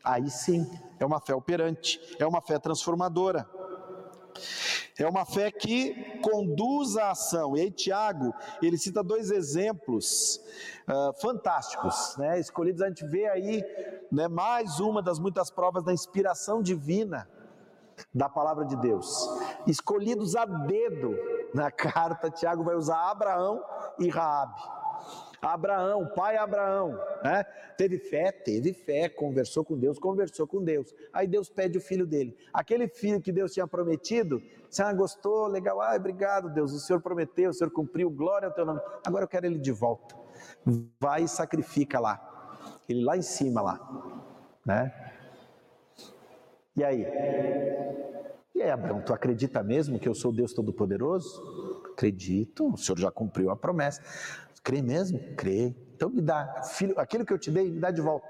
Aí 0.03 0.29
sim, 0.29 0.69
é 1.01 1.07
uma 1.07 1.21
fé 1.21 1.35
operante, 1.35 1.99
é 2.19 2.27
uma 2.27 2.43
fé 2.43 2.59
transformadora. 2.59 3.49
É 4.99 5.09
uma 5.09 5.25
fé 5.25 5.51
que 5.51 6.21
conduz 6.21 6.97
à 6.97 7.11
ação. 7.11 7.57
E 7.57 7.61
aí, 7.61 7.71
Tiago, 7.71 8.33
ele 8.63 8.79
cita 8.79 9.03
dois 9.03 9.31
exemplos 9.31 10.41
uh, 10.89 11.13
fantásticos, 11.21 12.17
né? 12.17 12.39
escolhidos. 12.39 12.83
A 12.83 12.89
gente 12.89 13.07
vê 13.07 13.27
aí 13.27 13.65
né, 14.11 14.29
mais 14.29 14.81
uma 14.81 15.03
das 15.03 15.19
muitas 15.19 15.51
provas 15.51 15.83
da 15.83 15.93
inspiração 15.93 16.63
divina 16.63 17.29
da 18.13 18.29
palavra 18.29 18.65
de 18.65 18.77
Deus. 18.77 19.29
Escolhidos 19.67 20.37
a 20.37 20.45
dedo 20.45 21.17
na 21.55 21.71
carta, 21.73 22.31
Tiago 22.31 22.65
vai 22.65 22.75
usar 22.75 23.11
Abraão 23.11 23.63
e 23.99 24.09
Raabe. 24.09 24.84
Abraão, 25.45 26.07
pai 26.15 26.37
Abraão, 26.37 26.99
né? 27.23 27.45
Teve 27.77 27.99
fé, 27.99 28.33
teve 28.33 28.73
fé, 28.73 29.09
conversou 29.09 29.65
com 29.65 29.77
Deus, 29.79 29.99
conversou 29.99 30.47
com 30.47 30.63
Deus. 30.63 30.95
Aí 31.13 31.27
Deus 31.27 31.49
pede 31.49 31.77
o 31.77 31.81
filho 31.81 32.07
dele. 32.07 32.37
Aquele 32.53 32.89
filho 32.89 33.21
que 33.21 33.31
Deus 33.31 33.53
tinha 33.53 33.67
prometido, 33.67 34.43
você 34.71 34.83
ah, 34.83 34.93
gostou, 34.93 35.47
legal, 35.47 35.81
ah, 35.81 35.95
obrigado 35.95 36.49
Deus, 36.49 36.73
o 36.73 36.81
Senhor 36.81 37.01
prometeu, 37.01 37.51
o 37.51 37.55
Senhor 37.55 37.71
cumpriu, 37.71 38.11
glória 38.11 38.49
ao 38.49 38.55
teu 38.55 38.65
nome. 38.65 38.81
Agora 39.07 39.25
eu 39.25 39.29
quero 39.29 39.47
ele 39.47 39.59
de 39.59 39.73
volta. 39.73 40.17
Vai 40.99 41.25
e 41.25 41.29
sacrifica 41.29 42.01
lá. 42.01 42.31
Ele 42.89 43.05
lá 43.05 43.17
em 43.17 43.23
cima 43.23 43.61
lá, 43.61 43.81
né? 44.65 44.93
E 46.77 46.83
aí? 46.83 47.07
E 48.55 48.63
aí, 48.63 48.71
Abraão, 48.71 49.03
tu 49.03 49.13
acredita 49.13 49.63
mesmo 49.63 49.99
que 49.99 50.09
eu 50.09 50.15
sou 50.15 50.33
Deus 50.33 50.53
Todo-Poderoso? 50.53 51.83
Acredito, 51.93 52.73
o 52.73 52.77
Senhor 52.77 52.99
já 52.99 53.11
cumpriu 53.11 53.51
a 53.51 53.57
promessa. 53.57 54.03
Crê 54.65 54.81
mesmo? 54.81 55.19
Crê. 55.37 55.77
Então 55.95 56.09
me 56.09 56.23
dá, 56.23 56.63
filho, 56.63 56.99
aquilo 56.99 57.25
que 57.25 57.33
eu 57.33 57.39
te 57.39 57.51
dei, 57.51 57.71
me 57.71 57.79
dá 57.79 57.91
de 57.91 58.01
volta. 58.01 58.27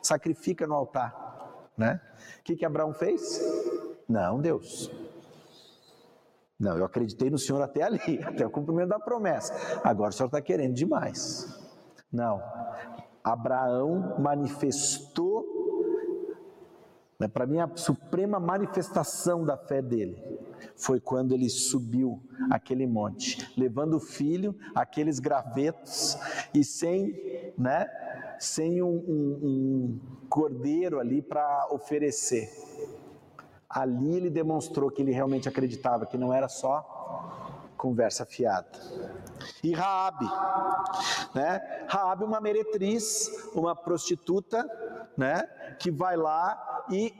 Sacrifica 0.00 0.64
no 0.64 0.74
altar. 0.74 1.70
Né? 1.76 2.00
O 2.38 2.42
que, 2.44 2.54
que 2.54 2.64
Abraão 2.64 2.94
fez? 2.94 3.40
Não, 4.08 4.40
Deus. 4.40 4.90
Não, 6.58 6.78
eu 6.78 6.84
acreditei 6.84 7.28
no 7.28 7.38
Senhor 7.38 7.60
até 7.60 7.82
ali, 7.82 8.22
até 8.24 8.46
o 8.46 8.50
cumprimento 8.50 8.90
da 8.90 9.00
promessa. 9.00 9.52
Agora 9.82 10.10
o 10.10 10.12
Senhor 10.12 10.28
está 10.28 10.40
querendo 10.40 10.74
demais. 10.74 11.60
Não. 12.12 12.40
Abraão 13.24 14.16
manifestou, 14.20 15.44
né, 17.18 17.26
para 17.26 17.46
mim, 17.46 17.58
a 17.58 17.68
suprema 17.76 18.38
manifestação 18.38 19.44
da 19.44 19.56
fé 19.56 19.82
dele 19.82 20.16
foi 20.82 20.98
quando 20.98 21.32
ele 21.32 21.48
subiu 21.48 22.20
aquele 22.50 22.86
monte, 22.88 23.48
levando 23.56 23.94
o 23.94 24.00
filho, 24.00 24.54
aqueles 24.74 25.20
gravetos 25.20 26.18
e 26.52 26.64
sem, 26.64 27.52
né, 27.56 27.88
sem 28.38 28.82
um, 28.82 28.88
um, 28.88 29.38
um 29.42 30.00
cordeiro 30.28 30.98
ali 30.98 31.22
para 31.22 31.68
oferecer. 31.70 32.50
Ali 33.70 34.16
ele 34.16 34.28
demonstrou 34.28 34.90
que 34.90 35.00
ele 35.00 35.12
realmente 35.12 35.48
acreditava 35.48 36.04
que 36.04 36.18
não 36.18 36.34
era 36.34 36.48
só 36.48 37.72
conversa 37.76 38.26
fiada. 38.26 38.78
E 39.62 39.72
Raabe, 39.72 40.28
né? 41.34 41.86
Raabe 41.88 42.24
uma 42.24 42.40
meretriz, 42.40 43.28
uma 43.54 43.74
prostituta, 43.74 44.68
né, 45.16 45.42
que 45.78 45.90
vai 45.90 46.16
lá 46.16 46.84
e 46.90 47.14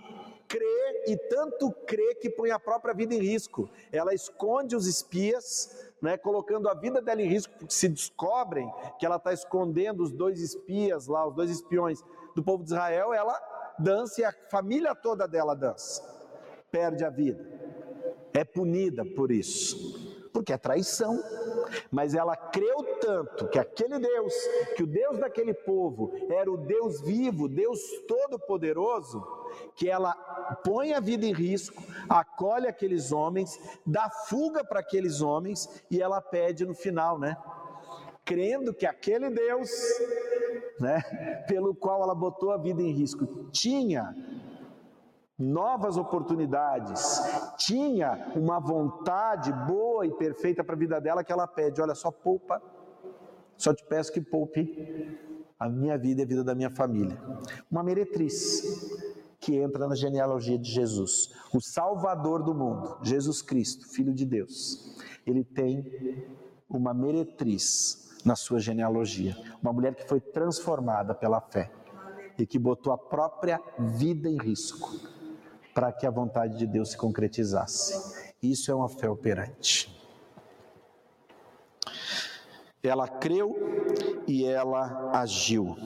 crê 0.49 0.82
e 1.07 1.17
tanto 1.17 1.71
crê 1.87 2.15
que 2.15 2.31
põe 2.31 2.51
a 2.51 2.59
própria 2.59 2.95
vida 2.95 3.15
em 3.15 3.19
risco. 3.19 3.69
Ela 3.91 4.15
esconde 4.15 4.77
os 4.77 4.87
espias, 4.87 5.93
né, 6.01 6.17
colocando 6.17 6.69
a 6.69 6.75
vida 6.75 7.01
dela 7.01 7.23
em 7.23 7.29
risco, 7.29 7.53
porque 7.59 7.75
se 7.75 7.89
descobrem 7.89 8.71
que 8.99 9.07
ela 9.07 9.17
está 9.17 9.33
escondendo 9.33 10.03
os 10.03 10.13
dois 10.13 10.41
espias 10.41 11.07
lá, 11.07 11.27
os 11.27 11.35
dois 11.35 11.51
espiões 11.51 12.03
do 12.35 12.43
povo 12.43 12.65
de 12.65 12.71
Israel, 12.71 13.13
ela 13.13 13.39
dança 13.79 14.21
e 14.21 14.25
a 14.25 14.33
família 14.51 14.95
toda 14.95 15.27
dela 15.27 15.55
dança, 15.55 16.03
perde 16.71 17.05
a 17.05 17.11
vida, 17.11 17.45
é 18.33 18.45
punida 18.45 19.05
por 19.05 19.31
isso 19.31 20.13
porque 20.33 20.53
é 20.53 20.59
traição. 20.59 21.23
Mas 21.91 22.15
ela 22.15 22.37
creu 22.37 22.83
tanto 23.01 23.49
que 23.49 23.59
aquele 23.59 23.99
Deus, 23.99 24.35
que 24.77 24.83
o 24.83 24.87
Deus 24.87 25.19
daquele 25.19 25.55
povo 25.55 26.13
era 26.29 26.51
o 26.51 26.57
Deus 26.57 27.01
vivo, 27.03 27.49
Deus 27.49 27.81
todo-poderoso, 28.09 29.23
que 29.75 29.89
ela 29.89 30.15
põe 30.65 30.93
a 30.93 31.01
vida 31.01 31.27
em 31.27 31.33
risco, 31.33 31.83
acolhe 32.09 32.67
aqueles 32.67 33.13
homens, 33.13 33.59
dá 33.87 34.09
fuga 34.09 34.65
para 34.65 34.81
aqueles 34.81 35.21
homens 35.21 35.83
e 35.91 36.01
ela 36.01 36.21
pede 36.21 36.65
no 36.65 36.75
final, 36.75 37.19
né? 37.19 37.37
Crendo 38.25 38.73
que 38.73 38.87
aquele 38.87 39.31
Deus, 39.31 39.71
né, 40.79 41.01
pelo 41.49 41.75
qual 41.75 42.03
ela 42.03 42.15
botou 42.15 42.53
a 42.53 42.57
vida 42.57 42.81
em 42.81 42.93
risco, 42.93 43.27
tinha 43.51 44.15
novas 45.39 45.97
oportunidades, 45.97 47.21
tinha 47.57 48.33
uma 48.37 48.61
vontade 48.61 49.53
boa 49.53 50.07
e 50.07 50.13
perfeita 50.13 50.63
para 50.63 50.75
a 50.75 50.79
vida 50.79 51.01
dela 51.01 51.25
que 51.25 51.33
ela 51.33 51.47
pede: 51.47 51.81
olha, 51.81 51.95
só 51.95 52.11
poupa, 52.11 52.63
só 53.57 53.75
te 53.75 53.85
peço 53.85 54.13
que 54.13 54.21
poupe 54.21 55.19
a 55.59 55.69
minha 55.69 55.97
vida 55.99 56.21
e 56.21 56.25
a 56.25 56.27
vida 56.27 56.45
da 56.45 56.55
minha 56.55 56.71
família. 56.71 57.17
Uma 57.71 57.83
meretriz 57.83 58.63
que 59.43 59.57
entra 59.57 59.89
na 59.89 59.97
genealogia 59.97 60.57
de 60.57 60.71
Jesus, 60.71 61.35
o 61.53 61.61
Salvador 61.61 62.45
do 62.45 62.55
mundo, 62.55 62.97
Jesus 63.03 63.43
Cristo, 63.43 63.89
Filho 63.89 64.15
de 64.15 64.25
Deus. 64.25 64.97
Ele 65.27 65.43
tem 65.43 66.25
uma 66.71 66.95
meretriz 66.95 68.13
na 68.25 68.37
sua 68.37 68.61
genealogia, 68.61 69.37
uma 69.61 69.73
mulher 69.73 69.97
que 69.97 70.09
foi 70.09 70.21
transformada 70.21 71.13
pela 71.13 71.41
fé 71.41 71.73
e 72.39 72.47
que 72.47 72.57
botou 72.57 72.93
a 72.93 72.99
própria 72.99 73.61
vida 73.79 74.29
em 74.29 74.39
risco 74.39 74.97
para 75.75 75.91
que 75.91 76.07
a 76.07 76.11
vontade 76.11 76.57
de 76.57 76.67
Deus 76.67 76.93
se 76.93 76.97
concretizasse. 76.97 78.33
Isso 78.41 78.71
é 78.71 78.75
uma 78.75 78.89
fé 78.89 79.11
operante. 79.11 80.02
Ela 82.83 83.07
creu 83.07 83.55
e 84.27 84.45
ela 84.45 85.11
agiu. 85.13 85.77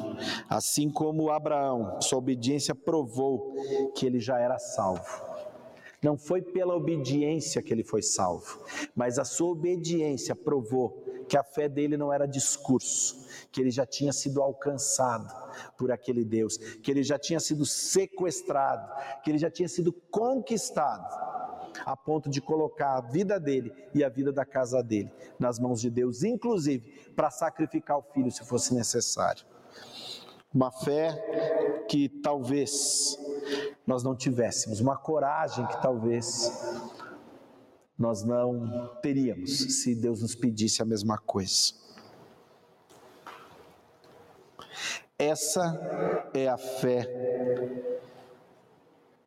Assim 0.48 0.88
como 0.90 1.30
Abraão, 1.30 2.00
sua 2.00 2.18
obediência 2.18 2.74
provou 2.74 3.54
que 3.94 4.06
ele 4.06 4.18
já 4.18 4.38
era 4.38 4.58
salvo. 4.58 5.24
Não 6.02 6.16
foi 6.16 6.40
pela 6.40 6.74
obediência 6.74 7.62
que 7.62 7.72
ele 7.72 7.82
foi 7.82 8.02
salvo, 8.02 8.64
mas 8.94 9.18
a 9.18 9.24
sua 9.24 9.48
obediência 9.48 10.34
provou 10.34 11.04
que 11.28 11.36
a 11.36 11.42
fé 11.42 11.68
dele 11.68 11.96
não 11.96 12.12
era 12.12 12.26
discurso, 12.26 13.26
que 13.50 13.60
ele 13.60 13.70
já 13.70 13.84
tinha 13.84 14.12
sido 14.12 14.40
alcançado 14.40 15.34
por 15.76 15.90
aquele 15.90 16.24
Deus, 16.24 16.56
que 16.56 16.90
ele 16.90 17.02
já 17.02 17.18
tinha 17.18 17.40
sido 17.40 17.66
sequestrado, 17.66 18.88
que 19.22 19.30
ele 19.30 19.38
já 19.38 19.50
tinha 19.50 19.68
sido 19.68 19.92
conquistado, 19.92 21.35
a 21.84 21.96
ponto 21.96 22.28
de 22.28 22.40
colocar 22.40 22.96
a 22.96 23.00
vida 23.00 23.38
dele 23.38 23.72
e 23.94 24.04
a 24.04 24.08
vida 24.08 24.32
da 24.32 24.44
casa 24.44 24.82
dele 24.82 25.10
nas 25.38 25.58
mãos 25.58 25.80
de 25.80 25.90
Deus, 25.90 26.22
inclusive 26.22 27.12
para 27.14 27.30
sacrificar 27.30 27.98
o 27.98 28.02
filho 28.02 28.30
se 28.30 28.44
fosse 28.44 28.74
necessário. 28.74 29.44
Uma 30.52 30.70
fé 30.70 31.84
que 31.88 32.08
talvez 32.08 33.18
nós 33.86 34.02
não 34.02 34.16
tivéssemos, 34.16 34.80
uma 34.80 34.96
coragem 34.96 35.66
que 35.66 35.80
talvez 35.82 36.50
nós 37.98 38.22
não 38.22 38.94
teríamos 39.02 39.82
se 39.82 39.94
Deus 39.94 40.22
nos 40.22 40.34
pedisse 40.34 40.82
a 40.82 40.84
mesma 40.84 41.18
coisa. 41.18 41.74
Essa 45.18 46.28
é 46.34 46.46
a 46.46 46.58
fé 46.58 47.85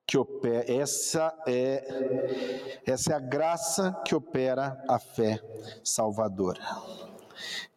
que 0.10 0.18
opera, 0.18 0.66
essa 0.68 1.32
é 1.46 2.82
essa 2.84 3.14
é 3.14 3.16
a 3.16 3.20
graça 3.20 3.96
que 4.04 4.16
opera 4.16 4.84
a 4.90 4.98
fé 4.98 5.40
salvadora. 5.84 6.60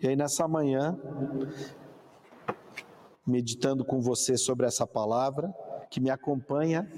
E 0.00 0.08
aí 0.08 0.16
nessa 0.16 0.48
manhã, 0.48 0.98
meditando 3.26 3.84
com 3.84 4.00
você 4.00 4.38
sobre 4.38 4.64
essa 4.64 4.86
palavra 4.86 5.54
que 5.90 6.00
me 6.00 6.08
acompanha 6.08 6.90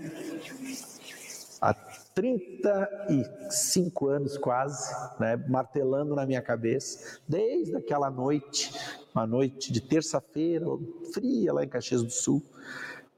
há 1.61 1.75
35 2.15 4.07
anos 4.07 4.39
quase, 4.39 4.95
né, 5.19 5.37
martelando 5.49 6.15
na 6.15 6.25
minha 6.25 6.43
cabeça, 6.43 7.19
desde 7.27 7.75
aquela 7.75 8.09
noite, 8.09 8.73
uma 9.13 9.27
noite 9.27 9.73
de 9.73 9.81
terça-feira, 9.81 10.65
fria 11.13 11.53
lá 11.53 11.65
em 11.65 11.69
Caxias 11.69 12.05
do 12.05 12.11
Sul, 12.11 12.41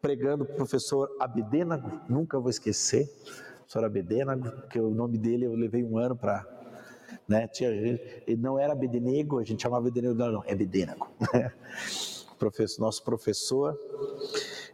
pregando 0.06 0.44
o 0.44 0.46
professor 0.46 1.10
Abedênago, 1.18 2.00
nunca 2.08 2.38
vou 2.38 2.48
esquecer, 2.48 3.08
professor 3.56 3.84
Abedênago, 3.84 4.68
que 4.68 4.78
o 4.78 4.88
nome 4.88 5.18
dele 5.18 5.46
eu 5.46 5.54
levei 5.56 5.82
um 5.82 5.98
ano 5.98 6.14
para 6.14 6.46
né? 7.26 7.48
Tinha, 7.48 7.70
ele 7.70 8.36
não 8.36 8.56
era 8.56 8.72
Abednego, 8.72 9.40
a 9.40 9.42
gente 9.42 9.64
chamava 9.64 9.88
Abednego, 9.88 10.14
não, 10.14 10.30
não, 10.30 10.44
é 10.44 10.52
Abedênago. 10.52 11.08
professor, 12.38 12.80
nosso 12.82 13.02
professor, 13.02 13.76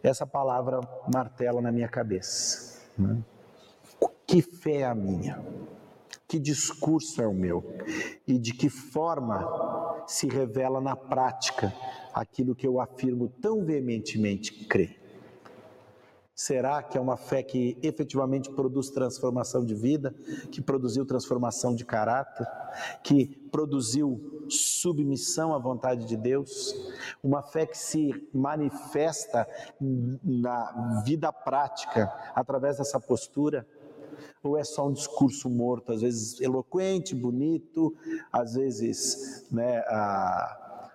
essa 0.02 0.26
palavra 0.26 0.80
martela 1.10 1.62
na 1.62 1.72
minha 1.72 1.88
cabeça. 1.88 2.82
Né? 2.98 3.24
Que 4.26 4.42
fé 4.42 4.80
é 4.80 4.84
a 4.84 4.94
minha? 4.94 5.42
Que 6.28 6.38
discurso 6.38 7.22
é 7.22 7.26
o 7.26 7.32
meu? 7.32 7.64
E 8.26 8.38
de 8.38 8.52
que 8.52 8.68
forma 8.68 10.04
se 10.06 10.28
revela 10.28 10.78
na 10.78 10.94
prática 10.94 11.72
aquilo 12.12 12.54
que 12.54 12.66
eu 12.66 12.78
afirmo 12.78 13.30
tão 13.40 13.64
veementemente 13.64 14.66
crer? 14.66 15.01
Será 16.42 16.82
que 16.82 16.98
é 16.98 17.00
uma 17.00 17.16
fé 17.16 17.40
que 17.40 17.78
efetivamente 17.84 18.50
produz 18.50 18.90
transformação 18.90 19.64
de 19.64 19.76
vida, 19.76 20.12
que 20.50 20.60
produziu 20.60 21.06
transformação 21.06 21.72
de 21.72 21.84
caráter, 21.84 22.44
que 23.04 23.28
produziu 23.52 24.44
submissão 24.48 25.54
à 25.54 25.58
vontade 25.60 26.04
de 26.04 26.16
Deus? 26.16 26.74
Uma 27.22 27.44
fé 27.44 27.64
que 27.64 27.78
se 27.78 28.28
manifesta 28.34 29.46
na 29.80 31.02
vida 31.06 31.32
prática 31.32 32.12
através 32.34 32.78
dessa 32.78 32.98
postura? 32.98 33.64
ou 34.42 34.58
é 34.58 34.64
só 34.64 34.88
um 34.88 34.92
discurso 34.92 35.48
morto, 35.48 35.92
às 35.92 36.00
vezes 36.00 36.40
eloquente, 36.40 37.14
bonito, 37.14 37.94
às 38.32 38.54
vezes 38.54 39.46
né, 39.50 39.82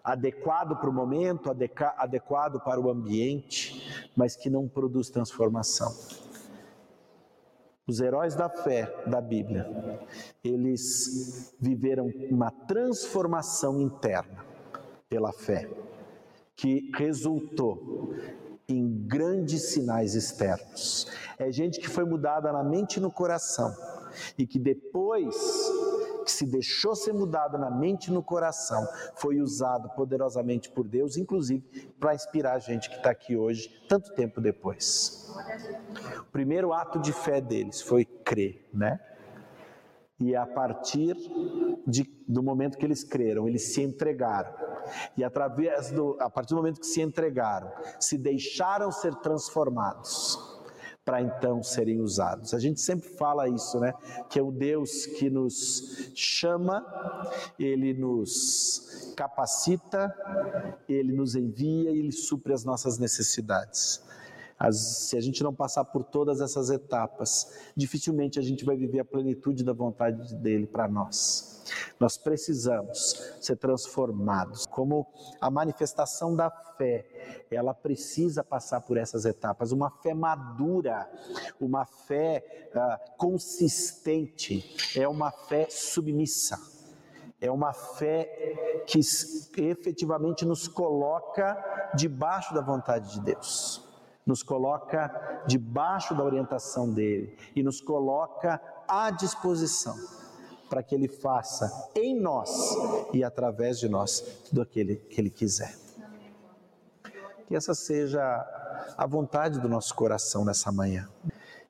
adequado 0.08 0.78
para 0.78 0.90
o 0.90 0.94
momento, 0.94 1.52
adequado 1.52 2.62
para 2.62 2.80
o 2.80 2.90
ambiente, 2.90 4.10
mas 4.16 4.38
que 4.38 4.50
não 4.50 4.66
produz 4.66 5.10
transformação. 5.10 5.94
Os 7.86 8.00
heróis 8.00 8.34
da 8.34 8.50
fé 8.50 9.04
da 9.06 9.20
Bíblia, 9.20 9.70
eles 10.42 11.54
viveram 11.60 12.08
uma 12.32 12.50
transformação 12.50 13.82
interna 13.82 14.46
pela 15.10 15.34
fé, 15.34 15.70
que 16.56 16.90
resultou 16.96 18.14
em 18.66 19.06
grandes 19.06 19.74
sinais 19.74 20.16
externos. 20.16 21.08
É 21.38 21.52
gente 21.52 21.82
que 21.82 21.90
foi 21.90 22.06
mudada 22.06 22.52
na 22.54 22.64
mente 22.64 22.96
e 22.96 23.02
no 23.02 23.12
coração 23.12 23.76
e 24.38 24.48
que 24.48 24.58
depois 24.58 25.36
que 26.28 26.32
se 26.34 26.46
deixou 26.46 26.94
ser 26.94 27.14
mudada 27.14 27.58
na 27.58 27.72
mente 27.72 28.08
e 28.08 28.14
no 28.14 28.22
coração, 28.22 28.86
foi 29.16 29.40
usado 29.40 29.90
poderosamente 29.96 30.70
por 30.70 30.86
Deus, 30.86 31.16
inclusive 31.16 31.64
para 31.98 32.14
inspirar 32.14 32.56
a 32.56 32.60
gente 32.60 32.90
que 32.90 32.98
está 32.98 33.12
aqui 33.12 33.38
hoje, 33.38 33.70
tanto 33.88 34.14
tempo 34.14 34.42
depois. 34.42 35.34
O 36.20 36.32
primeiro 36.32 36.74
ato 36.74 37.00
de 37.00 37.14
fé 37.14 37.40
deles 37.40 37.82
foi 37.82 38.04
crer, 38.04 38.68
né? 38.74 39.00
E 40.20 40.36
a 40.36 40.46
partir 40.46 41.16
de, 41.88 42.04
do 42.28 42.44
momento 42.44 42.78
que 42.78 42.86
eles 42.86 43.06
creram, 43.06 43.48
eles 43.48 43.74
se 43.74 43.82
entregaram. 43.82 44.54
E 45.16 45.24
através 45.24 45.92
do, 45.92 46.18
a 46.20 46.30
partir 46.30 46.50
do 46.50 46.58
momento 46.58 46.82
que 46.82 46.88
se 46.88 47.02
entregaram, 47.02 47.72
se 48.00 48.18
deixaram 48.18 48.92
ser 48.92 49.16
transformados 49.16 50.57
para 51.08 51.22
então 51.22 51.64
serem 51.64 52.02
usados. 52.02 52.54
A 52.54 52.60
gente 52.60 52.82
sempre 52.82 53.08
fala 53.08 53.48
isso, 53.48 53.80
né? 53.80 53.94
Que 54.30 54.40
é 54.40 54.42
o 54.44 54.52
Deus 54.52 55.06
que 55.06 55.30
nos 55.30 56.12
chama, 56.14 56.86
ele 57.58 57.94
nos 57.94 59.14
capacita, 59.16 60.14
ele 60.88 61.14
nos 61.14 61.34
envia 61.34 61.92
e 61.92 62.00
ele 62.00 62.12
supre 62.12 62.52
as 62.52 62.66
nossas 62.66 63.00
necessidades. 63.00 64.04
As, 64.60 65.08
se 65.10 65.18
a 65.18 65.22
gente 65.22 65.44
não 65.44 65.54
passar 65.54 65.86
por 65.86 66.04
todas 66.04 66.42
essas 66.42 66.70
etapas, 66.70 67.72
dificilmente 67.76 68.40
a 68.40 68.42
gente 68.42 68.66
vai 68.66 68.76
viver 68.76 69.00
a 69.00 69.06
plenitude 69.06 69.64
da 69.64 69.74
vontade 69.74 70.36
dele 70.36 70.66
para 70.66 70.88
nós. 70.88 71.64
Nós 72.00 72.18
precisamos 72.18 73.36
ser 73.40 73.58
transformados. 73.58 74.66
Como 74.68 75.06
a 75.40 75.52
manifestação 75.52 76.36
da 76.36 76.50
fé, 76.78 77.46
ela 77.52 77.74
precisa 77.74 78.44
passar 78.44 78.82
por 78.82 78.98
essas 78.98 79.26
etapas. 79.26 79.72
Uma 79.72 79.92
fé 79.92 80.14
madura, 80.14 81.08
uma 81.60 81.86
fé 81.86 82.70
uh, 82.74 83.18
consistente, 83.18 84.76
é 84.96 85.08
uma 85.08 85.30
fé 85.30 85.68
submissa. 85.70 86.58
É 87.40 87.52
uma 87.52 87.72
fé 87.72 88.84
que 88.88 89.00
efetivamente 89.58 90.44
nos 90.44 90.68
coloca 90.68 91.92
debaixo 91.96 92.52
da 92.56 92.62
vontade 92.62 93.14
de 93.14 93.22
Deus 93.22 93.87
nos 94.28 94.44
coloca 94.44 95.42
debaixo 95.48 96.14
da 96.14 96.22
orientação 96.22 96.92
dele 96.92 97.36
e 97.56 97.64
nos 97.64 97.80
coloca 97.80 98.62
à 98.86 99.10
disposição 99.10 99.96
para 100.70 100.84
que 100.84 100.94
ele 100.94 101.08
faça 101.08 101.90
em 101.96 102.14
nós 102.20 102.52
e 103.14 103.24
através 103.24 103.80
de 103.80 103.88
nós 103.88 104.20
tudo 104.50 104.62
aquilo 104.62 104.98
que 104.98 105.22
ele 105.22 105.30
quiser. 105.30 105.74
Que 107.48 107.56
essa 107.56 107.74
seja 107.74 108.22
a 108.98 109.08
vontade 109.08 109.62
do 109.62 109.70
nosso 109.70 109.96
coração 109.96 110.44
nessa 110.44 110.70
manhã. 110.70 111.08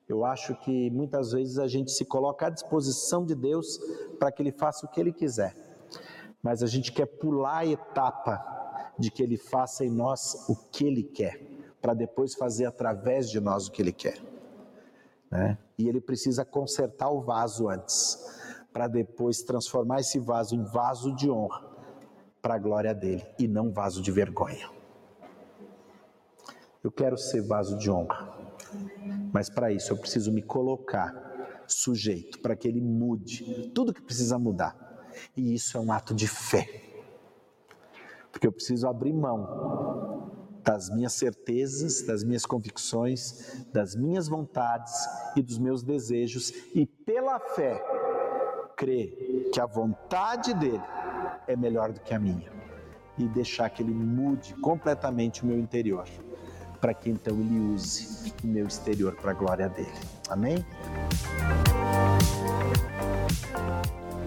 Eu 0.08 0.24
acho 0.24 0.56
que 0.56 0.90
muitas 0.90 1.30
vezes 1.30 1.58
a 1.58 1.68
gente 1.68 1.92
se 1.92 2.04
coloca 2.04 2.48
à 2.48 2.50
disposição 2.50 3.24
de 3.24 3.36
Deus 3.36 3.78
para 4.18 4.32
que 4.32 4.42
Ele 4.42 4.50
faça 4.50 4.86
o 4.86 4.88
que 4.88 4.98
Ele 4.98 5.12
quiser, 5.12 5.54
mas 6.42 6.62
a 6.62 6.66
gente 6.66 6.90
quer 6.90 7.06
pular 7.06 7.58
a 7.58 7.66
etapa 7.66 8.92
de 8.98 9.10
que 9.10 9.22
Ele 9.22 9.36
faça 9.36 9.84
em 9.84 9.90
nós 9.90 10.48
o 10.48 10.56
que 10.56 10.86
Ele 10.86 11.02
quer 11.02 11.47
para 11.80 11.94
depois 11.94 12.34
fazer 12.34 12.66
através 12.66 13.30
de 13.30 13.40
nós 13.40 13.66
o 13.66 13.72
que 13.72 13.82
Ele 13.82 13.92
quer. 13.92 14.18
Né? 15.30 15.58
E 15.78 15.88
Ele 15.88 16.00
precisa 16.00 16.44
consertar 16.44 17.10
o 17.10 17.20
vaso 17.20 17.68
antes, 17.68 18.18
para 18.72 18.88
depois 18.88 19.42
transformar 19.42 20.00
esse 20.00 20.18
vaso 20.18 20.54
em 20.54 20.62
vaso 20.62 21.14
de 21.14 21.30
honra, 21.30 21.64
para 22.40 22.54
a 22.54 22.58
glória 22.58 22.94
dele, 22.94 23.26
e 23.38 23.46
não 23.48 23.72
vaso 23.72 24.00
de 24.02 24.10
vergonha. 24.10 24.70
Eu 26.82 26.92
quero 26.92 27.18
ser 27.18 27.42
vaso 27.42 27.76
de 27.76 27.90
honra, 27.90 28.32
mas 29.32 29.50
para 29.50 29.72
isso 29.72 29.92
eu 29.92 29.96
preciso 29.96 30.32
me 30.32 30.42
colocar 30.42 31.28
sujeito, 31.66 32.40
para 32.40 32.56
que 32.56 32.66
ele 32.66 32.80
mude 32.80 33.70
tudo 33.74 33.92
que 33.92 34.02
precisa 34.02 34.38
mudar. 34.38 34.76
E 35.36 35.54
isso 35.54 35.76
é 35.76 35.80
um 35.80 35.92
ato 35.92 36.14
de 36.14 36.26
fé. 36.26 36.66
Porque 38.30 38.46
eu 38.46 38.52
preciso 38.52 38.86
abrir 38.86 39.12
mão 39.12 40.17
das 40.68 40.90
minhas 40.90 41.14
certezas, 41.14 42.02
das 42.02 42.22
minhas 42.22 42.44
convicções, 42.44 43.64
das 43.72 43.96
minhas 43.96 44.28
vontades 44.28 44.92
e 45.34 45.40
dos 45.40 45.58
meus 45.58 45.82
desejos 45.82 46.52
e 46.74 46.84
pela 46.84 47.40
fé 47.40 47.82
crer 48.76 49.48
que 49.50 49.58
a 49.58 49.64
vontade 49.64 50.52
dele 50.52 50.82
é 51.46 51.56
melhor 51.56 51.90
do 51.90 52.00
que 52.00 52.12
a 52.12 52.18
minha 52.18 52.52
e 53.16 53.26
deixar 53.28 53.70
que 53.70 53.82
ele 53.82 53.94
mude 53.94 54.52
completamente 54.56 55.42
o 55.42 55.46
meu 55.46 55.58
interior, 55.58 56.06
para 56.82 56.92
que 56.92 57.08
então 57.08 57.34
ele 57.40 57.58
use 57.72 58.30
o 58.44 58.46
meu 58.46 58.66
exterior 58.66 59.16
para 59.16 59.30
a 59.30 59.34
glória 59.34 59.70
dele. 59.70 59.88
Amém? 60.28 60.62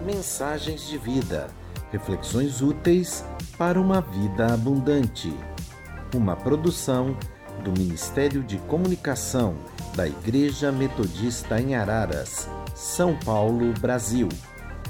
Mensagens 0.04 0.88
de 0.88 0.98
vida, 0.98 1.46
reflexões 1.92 2.60
úteis 2.60 3.24
para 3.56 3.80
uma 3.80 4.00
vida 4.00 4.52
abundante 4.52 5.32
uma 6.14 6.36
produção 6.36 7.16
do 7.64 7.72
Ministério 7.72 8.42
de 8.42 8.58
Comunicação 8.58 9.56
da 9.94 10.06
Igreja 10.06 10.72
Metodista 10.72 11.60
em 11.60 11.74
Araras, 11.74 12.48
São 12.74 13.16
Paulo, 13.24 13.72
Brasil. 13.80 14.28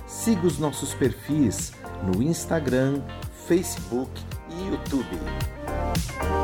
Siga 0.06 0.46
os 0.46 0.58
nossos 0.58 0.94
perfis 0.94 1.72
no 2.02 2.22
Instagram, 2.22 3.02
Facebook 3.46 4.10
e 4.50 4.70
YouTube. 4.70 6.41